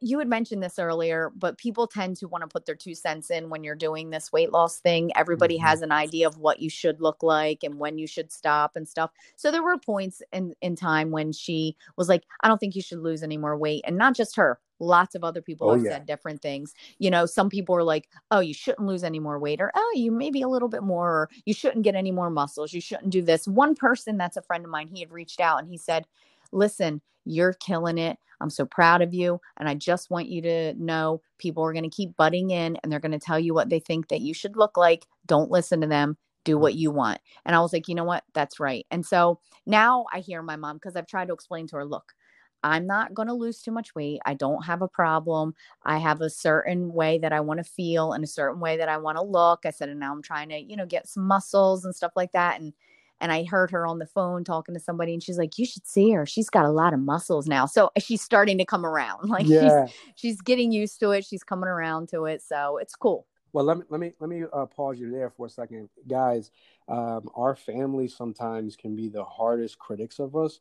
[0.00, 3.30] you had mentioned this earlier, but people tend to want to put their two cents
[3.30, 5.10] in when you're doing this weight loss thing.
[5.16, 5.66] Everybody mm-hmm.
[5.66, 8.88] has an idea of what you should look like and when you should stop and
[8.88, 9.10] stuff.
[9.36, 12.82] So there were points in in time when she was like, "I don't think you
[12.82, 14.58] should lose any more weight," and not just her.
[14.82, 15.90] Lots of other people oh, have yeah.
[15.90, 16.72] said different things.
[16.98, 19.92] You know, some people are like, "Oh, you shouldn't lose any more weight," or "Oh,
[19.94, 22.72] you maybe a little bit more," or "You shouldn't get any more muscles.
[22.72, 25.60] You shouldn't do this." One person that's a friend of mine, he had reached out
[25.60, 26.06] and he said,
[26.52, 29.40] "Listen, you're killing it." I'm so proud of you.
[29.58, 32.90] And I just want you to know people are going to keep butting in and
[32.90, 35.06] they're going to tell you what they think that you should look like.
[35.26, 36.16] Don't listen to them.
[36.44, 37.20] Do what you want.
[37.44, 38.24] And I was like, you know what?
[38.32, 38.86] That's right.
[38.90, 42.14] And so now I hear my mom because I've tried to explain to her, look,
[42.62, 44.20] I'm not going to lose too much weight.
[44.24, 45.54] I don't have a problem.
[45.82, 48.88] I have a certain way that I want to feel and a certain way that
[48.88, 49.60] I want to look.
[49.64, 52.32] I said, and now I'm trying to, you know, get some muscles and stuff like
[52.32, 52.60] that.
[52.60, 52.72] And
[53.20, 55.86] and I heard her on the phone talking to somebody and she's like, You should
[55.86, 56.26] see her.
[56.26, 57.66] She's got a lot of muscles now.
[57.66, 59.30] So she's starting to come around.
[59.30, 59.86] Like yeah.
[59.86, 61.24] she's she's getting used to it.
[61.24, 62.42] She's coming around to it.
[62.42, 63.26] So it's cool.
[63.52, 66.50] Well, let me let me let me uh, pause you there for a second, guys.
[66.88, 70.60] Um, our family sometimes can be the hardest critics of us.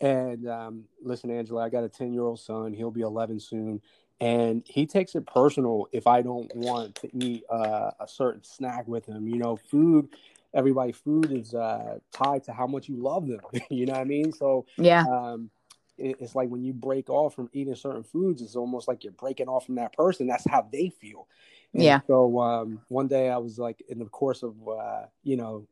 [0.00, 2.72] And um, listen, Angela, I got a ten year old son.
[2.72, 3.80] He'll be eleven soon,
[4.20, 8.88] and he takes it personal if I don't want to eat uh, a certain snack
[8.88, 9.28] with him.
[9.28, 10.08] You know, food
[10.54, 13.40] everybody food is uh, tied to how much you love them.
[13.70, 14.32] you know what I mean?
[14.32, 15.50] So yeah, um,
[15.98, 19.12] it, it's like when you break off from eating certain foods, it's almost like you're
[19.12, 20.26] breaking off from that person.
[20.26, 21.28] That's how they feel.
[21.72, 22.00] And yeah.
[22.06, 25.66] So um, one day I was like in the course of uh, you know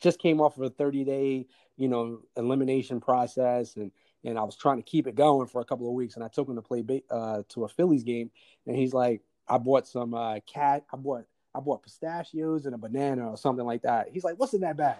[0.00, 3.90] just came off of a 30 day you know elimination process and
[4.22, 6.28] and I was trying to keep it going for a couple of weeks and I
[6.28, 8.30] took him to play uh, to a Phillies game
[8.66, 11.24] and he's like I bought some uh, cat I bought
[11.54, 14.08] I bought pistachios and a banana or something like that.
[14.12, 14.98] He's like, "What's in that bag?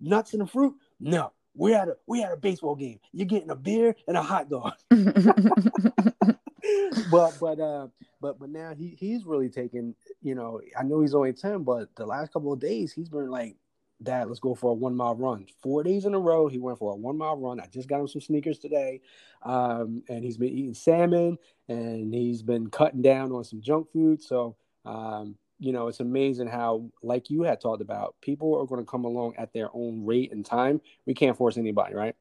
[0.00, 0.74] Nuts and a fruit?
[1.00, 3.00] No, we had a we had a baseball game.
[3.12, 4.74] You're getting a beer and a hot dog."
[7.10, 7.86] but but uh
[8.20, 11.94] but but now he he's really taking you know I know he's only ten, but
[11.96, 13.56] the last couple of days he's been like,
[14.02, 15.46] Dad, let's go for a one mile run.
[15.62, 17.60] Four days in a row, he went for a one mile run.
[17.60, 19.00] I just got him some sneakers today,
[19.42, 24.22] um, and he's been eating salmon and he's been cutting down on some junk food.
[24.22, 28.84] So um, you know, it's amazing how, like you had talked about, people are going
[28.84, 30.80] to come along at their own rate and time.
[31.06, 32.14] We can't force anybody, right?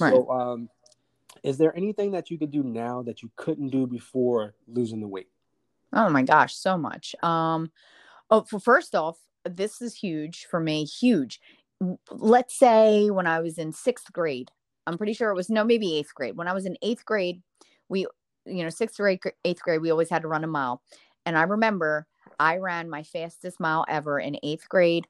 [0.00, 0.12] right.
[0.12, 0.68] So, um,
[1.42, 5.08] is there anything that you could do now that you couldn't do before losing the
[5.08, 5.28] weight?
[5.92, 7.14] Oh my gosh, so much.
[7.22, 7.70] Um,
[8.30, 10.84] oh, for first off, this is huge for me.
[10.84, 11.40] Huge.
[12.10, 14.50] Let's say when I was in sixth grade,
[14.86, 16.36] I'm pretty sure it was no, maybe eighth grade.
[16.36, 17.42] When I was in eighth grade,
[17.88, 18.06] we,
[18.44, 20.82] you know, sixth or eighth, eighth grade, we always had to run a mile,
[21.24, 22.06] and I remember
[22.38, 25.06] I ran my fastest mile ever in eighth grade.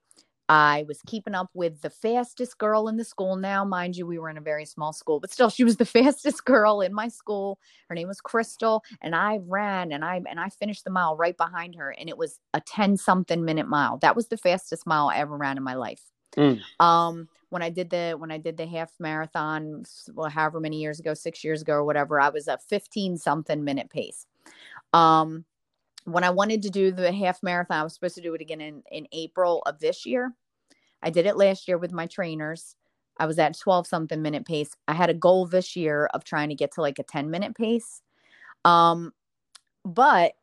[0.49, 3.35] I was keeping up with the fastest girl in the school.
[3.35, 5.85] Now, mind you, we were in a very small school, but still, she was the
[5.85, 7.59] fastest girl in my school.
[7.89, 11.37] Her name was Crystal, and I ran and I and I finished the mile right
[11.37, 13.99] behind her, and it was a ten something minute mile.
[13.99, 16.03] That was the fastest mile I ever ran in my life.
[16.37, 16.61] Mm.
[16.79, 21.01] Um, when I did the when I did the half marathon, well, however many years
[21.01, 24.27] ago, six years ago or whatever, I was a fifteen something minute pace.
[24.93, 25.45] Um,
[26.07, 28.61] when I wanted to do the half marathon, I was supposed to do it again
[28.61, 30.33] in, in April of this year.
[31.03, 32.77] I did it last year with my trainers.
[33.19, 34.71] I was at 12 something minute pace.
[34.87, 37.57] I had a goal this year of trying to get to like a 10 minute
[37.57, 38.03] pace.
[38.65, 39.13] Um,
[39.85, 40.35] but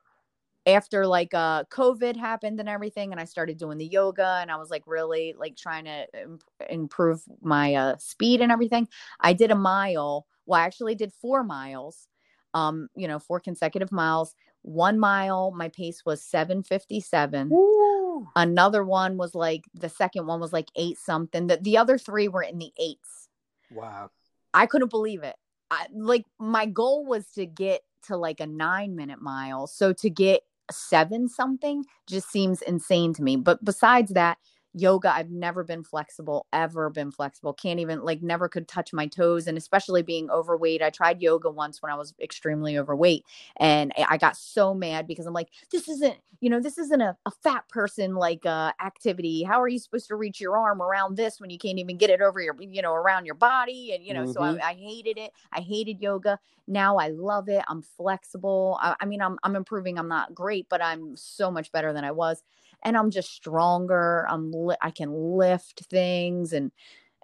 [0.65, 4.55] after like uh COVID happened and everything, and I started doing the yoga and I
[4.55, 8.87] was like really like trying to imp- improve my uh speed and everything.
[9.19, 10.25] I did a mile.
[10.45, 12.07] Well, I actually did four miles
[12.53, 14.35] um, you know, four consecutive miles.
[14.63, 17.51] One mile, my pace was 757.
[17.51, 18.27] Ooh.
[18.35, 21.47] Another one was like the second one was like eight something.
[21.47, 23.27] The, the other three were in the eights.
[23.71, 24.09] Wow.
[24.53, 25.35] I couldn't believe it.
[25.69, 29.67] I, like my goal was to get to like a nine minute mile.
[29.67, 30.41] So to get
[30.71, 33.35] seven something just seems insane to me.
[33.35, 34.37] But besides that,
[34.73, 39.07] yoga i've never been flexible ever been flexible can't even like never could touch my
[39.07, 43.25] toes and especially being overweight i tried yoga once when i was extremely overweight
[43.57, 47.15] and i got so mad because i'm like this isn't you know this isn't a,
[47.25, 49.43] a fat person like uh activity.
[49.43, 52.09] How are you supposed to reach your arm around this when you can't even get
[52.09, 53.93] it over your you know around your body?
[53.95, 54.33] And you know mm-hmm.
[54.33, 55.31] so I, I, hated it.
[55.53, 56.37] I hated yoga.
[56.67, 57.63] Now i love it.
[57.69, 58.77] I'm flexible.
[58.81, 59.97] I, I mean i'm i'm improving.
[59.97, 62.43] I'm not great but i'm so much better than i was
[62.83, 64.25] and I'm just stronger.
[64.29, 66.71] I'm li- I can lift things and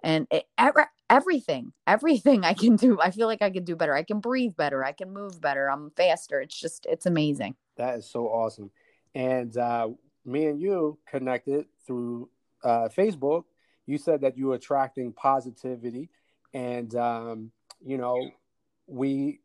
[0.02, 0.46] and it,
[1.08, 3.00] everything everything I can do.
[3.00, 3.94] I feel like I can do better.
[3.94, 4.84] I can breathe better.
[4.84, 5.70] I can move better.
[5.70, 6.40] I'm faster.
[6.40, 7.54] It's just it's amazing.
[7.76, 8.70] That is so awesome.
[9.14, 9.88] And uh,
[10.24, 12.28] me and you connected through
[12.62, 13.44] uh, Facebook.
[13.86, 16.10] You said that you were attracting positivity,
[16.54, 17.50] and um,
[17.84, 18.30] you know
[18.86, 19.40] we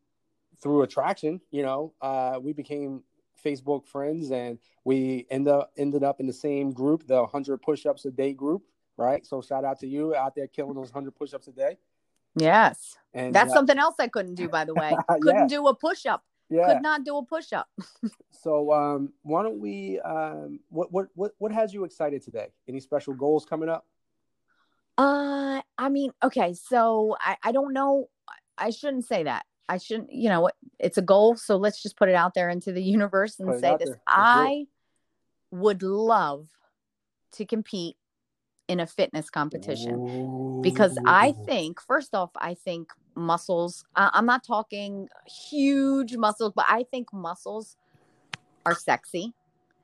[0.61, 3.03] through attraction, you know, uh, we became
[3.43, 8.05] Facebook friends, and we end up ended up in the same group, the 100 push-ups
[8.05, 8.63] a day group,
[8.97, 9.25] right?
[9.25, 11.77] So shout out to you out there killing those 100 push-ups a day.
[12.35, 14.95] Yes, and that's uh, something else I couldn't do, by the way.
[15.21, 15.57] Couldn't yeah.
[15.57, 16.23] do a push-up.
[16.49, 16.73] Yeah.
[16.73, 17.67] Could not do a push-up.
[18.31, 19.99] so um, why don't we?
[20.01, 22.49] Um, what what what what has you excited today?
[22.67, 23.85] Any special goals coming up?
[24.97, 28.09] Uh, I mean, okay, so I I don't know.
[28.57, 29.45] I shouldn't say that.
[29.67, 30.49] I shouldn't, you know,
[30.79, 31.35] it's a goal.
[31.35, 33.91] So let's just put it out there into the universe and say this.
[34.07, 34.67] I
[35.51, 36.49] would love
[37.33, 37.97] to compete
[38.67, 40.61] in a fitness competition Ooh.
[40.61, 46.65] because I think, first off, I think muscles, uh, I'm not talking huge muscles, but
[46.67, 47.77] I think muscles
[48.65, 49.33] are sexy.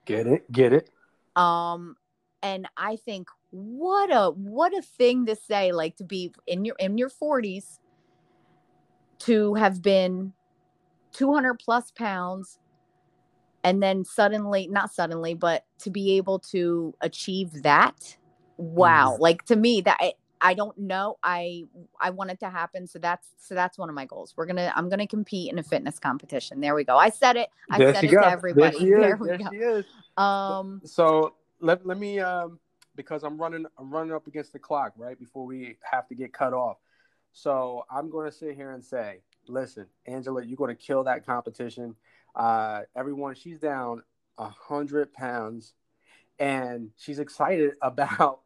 [0.05, 0.51] Get it?
[0.51, 0.89] Get it?
[1.35, 1.95] Um,
[2.41, 6.75] and I think what a what a thing to say like to be in your
[6.79, 7.79] in your 40s
[9.25, 10.33] to have been
[11.13, 12.59] 200 plus pounds
[13.63, 18.17] and then suddenly not suddenly but to be able to achieve that
[18.57, 19.13] wow.
[19.13, 19.21] Mm-hmm.
[19.21, 20.13] like to me that I,
[20.43, 21.17] I don't know.
[21.23, 21.65] I
[21.99, 22.87] i want it to happen.
[22.87, 24.33] So that's so that's one of my goals.
[24.35, 26.61] We're gonna i'm gonna compete in a fitness competition.
[26.61, 26.97] There we go.
[26.97, 27.49] I said it.
[27.69, 28.79] I there said it to everybody.
[28.79, 29.83] there, there we there
[30.17, 30.23] go.
[30.23, 32.59] um so let, let me um
[32.95, 36.33] because i'm running i'm running up against the clock right before we have to get
[36.33, 36.77] cut off
[37.33, 41.25] so I'm going to sit here and say, listen, Angela, you're going to kill that
[41.25, 41.95] competition.
[42.35, 44.03] Uh, everyone, she's down
[44.37, 45.73] a hundred pounds,
[46.39, 48.41] and she's excited about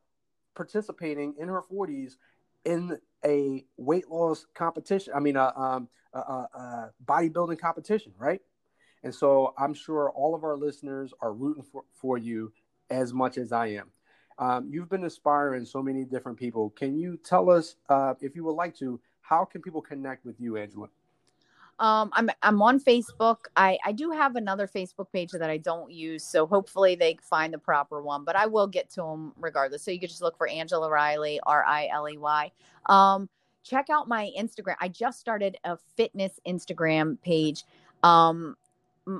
[0.55, 2.13] participating in her 40s
[2.63, 5.13] in a weight loss competition.
[5.15, 8.41] I mean, a, a, a bodybuilding competition, right?
[9.03, 12.53] And so I'm sure all of our listeners are rooting for, for you
[12.89, 13.91] as much as I am.
[14.37, 16.71] Um, you've been inspiring so many different people.
[16.71, 20.35] Can you tell us, uh, if you would like to, how can people connect with
[20.39, 20.87] you, Angela?
[21.77, 23.37] Um, I'm I'm on Facebook.
[23.57, 27.53] I I do have another Facebook page that I don't use, so hopefully they find
[27.53, 28.23] the proper one.
[28.23, 29.83] But I will get to them regardless.
[29.83, 32.51] So you could just look for Angela Riley, R I L E Y.
[32.85, 33.27] Um,
[33.63, 34.75] check out my Instagram.
[34.79, 37.65] I just started a fitness Instagram page.
[38.03, 38.55] Um,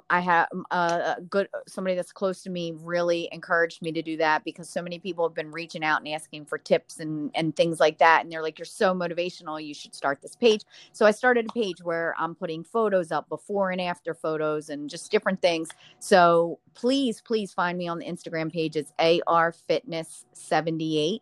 [0.10, 4.44] I have a good somebody that's close to me really encouraged me to do that
[4.44, 7.80] because so many people have been reaching out and asking for tips and and things
[7.80, 10.64] like that and they're like you're so motivational you should start this page.
[10.92, 14.90] So I started a page where I'm putting photos up before and after photos and
[14.90, 15.70] just different things.
[16.00, 18.92] So please please find me on the Instagram page it's
[19.28, 21.22] AR Fitness 78.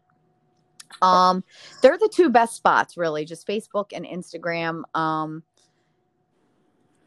[1.01, 1.43] Um
[1.81, 4.83] they're the two best spots really just Facebook and Instagram.
[4.95, 5.43] Um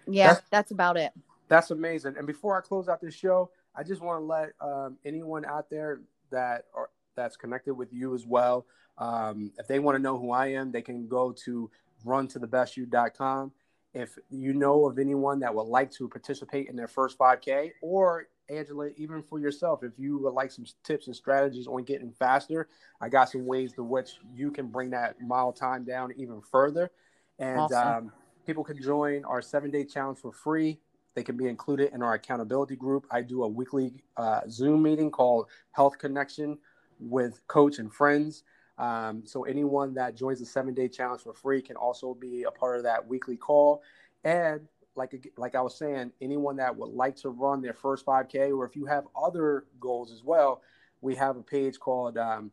[0.07, 1.13] yeah, that's, that's about it.
[1.49, 2.15] That's amazing.
[2.17, 5.71] And before I close out this show, I just want to let um, anyone out
[5.71, 8.67] there that are that's connected with you as well.
[8.99, 11.71] Um, if they want to know who I am, they can go to
[12.05, 13.53] runtothebestyou.com.
[13.95, 18.29] If you know of anyone that would like to participate in their first 5K, or
[18.51, 22.69] Angela, even for yourself, if you would like some tips and strategies on getting faster,
[23.01, 26.91] I got some ways to which you can bring that mile time down even further.
[27.39, 27.89] And awesome.
[27.89, 28.13] um,
[28.47, 30.79] people can join our seven day challenge for free.
[31.17, 33.07] They can be included in our accountability group.
[33.11, 36.59] I do a weekly uh, Zoom meeting called Health Connection
[37.01, 38.45] with coach and friends.
[38.79, 42.51] Um, so anyone that joins the seven day challenge for free can also be a
[42.51, 43.83] part of that weekly call.
[44.25, 48.57] And like like I was saying, anyone that would like to run their first 5K,
[48.57, 50.61] or if you have other goals as well,
[51.01, 52.51] we have a page called um,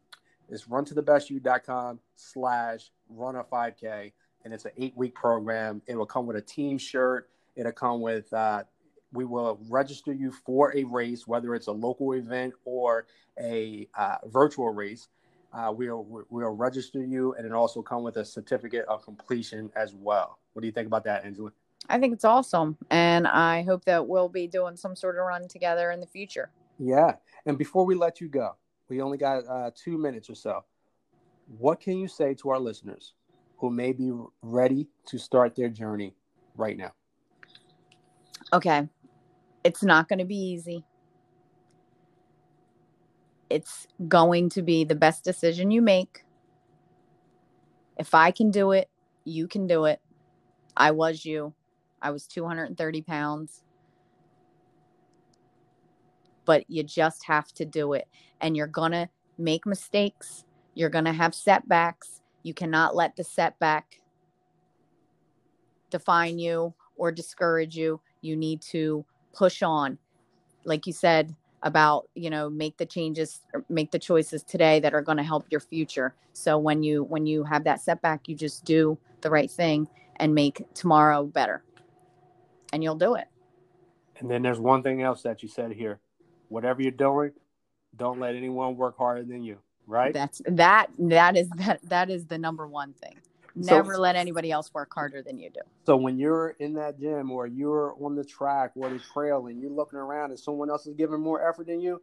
[0.50, 4.14] it's runtothebestyou.com slash run a 5K.
[4.46, 5.82] And it's an eight week program.
[5.88, 7.30] It will come with a team shirt.
[7.56, 8.64] It'll come with uh,
[9.14, 13.06] we will register you for a race, whether it's a local event or
[13.40, 15.08] a uh, virtual race.
[15.54, 19.94] Uh, we'll we'll register you, and it also come with a certificate of completion as
[19.94, 20.40] well.
[20.54, 21.52] What do you think about that, Angela?
[21.90, 25.48] I think it's awesome, and I hope that we'll be doing some sort of run
[25.48, 26.50] together in the future.
[26.80, 28.56] Yeah, and before we let you go,
[28.90, 30.64] we only got uh, two minutes or so.
[31.60, 33.14] What can you say to our listeners
[33.58, 36.16] who may be ready to start their journey
[36.56, 36.94] right now?
[38.52, 38.88] Okay.
[39.64, 40.84] It's not going to be easy.
[43.50, 46.26] It's going to be the best decision you make.
[47.98, 48.90] If I can do it,
[49.24, 50.02] you can do it.
[50.76, 51.54] I was you.
[52.02, 53.64] I was 230 pounds.
[56.46, 58.08] But you just have to do it.
[58.42, 60.44] And you're going to make mistakes.
[60.74, 62.22] You're going to have setbacks.
[62.42, 64.02] You cannot let the setback
[65.90, 69.98] define you or discourage you you need to push on
[70.66, 75.02] like you said about you know make the changes make the choices today that are
[75.02, 78.66] going to help your future so when you when you have that setback you just
[78.66, 81.64] do the right thing and make tomorrow better
[82.74, 83.28] and you'll do it.
[84.20, 86.00] And then there's one thing else that you said here.
[86.50, 87.32] Whatever you're doing,
[87.96, 89.58] don't let anyone work harder than you.
[89.86, 90.14] Right?
[90.14, 93.16] That's that that is that that is the number one thing.
[93.62, 95.62] So- Never let anybody else work harder than you do.
[95.86, 99.62] So when you're in that gym or you're on the track or the trail and
[99.62, 102.02] you're looking around and someone else is giving more effort than you,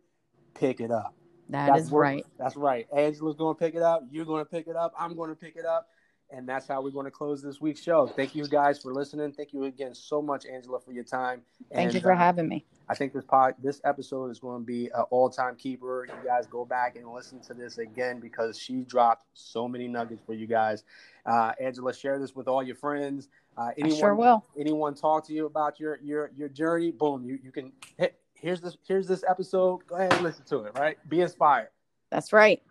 [0.54, 1.14] pick it up.
[1.48, 2.26] That is what- right.
[2.38, 2.86] That's right.
[2.96, 4.04] Angela's going to pick it up.
[4.12, 4.92] You're going to pick it up.
[4.98, 5.88] I'm going to pick it up.
[6.32, 8.06] And that's how we're going to close this week's show.
[8.06, 9.32] Thank you guys for listening.
[9.32, 11.42] Thank you again so much, Angela, for your time.
[11.72, 12.64] Thank And, you for uh, having me.
[12.88, 16.06] I think this pod, this episode is going to be an all-time keeper.
[16.08, 20.22] You guys go back and listen to this again because she dropped so many nuggets
[20.24, 20.84] for you guys.
[21.26, 23.28] Uh, Angela, share this with all your friends.
[23.58, 24.44] Uh, I anyone, sure will.
[24.58, 26.92] anyone talk to you about your your your journey?
[26.92, 28.14] Boom, you you can hit.
[28.34, 29.86] Here's this here's this episode.
[29.86, 30.78] Go ahead and listen to it.
[30.78, 31.68] Right, be inspired.
[32.10, 32.62] That's right.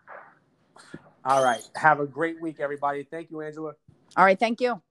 [1.26, 3.03] All right, have a great week, everybody.
[3.03, 3.74] Thank you, Angela.
[4.17, 4.39] All right.
[4.39, 4.82] Thank you.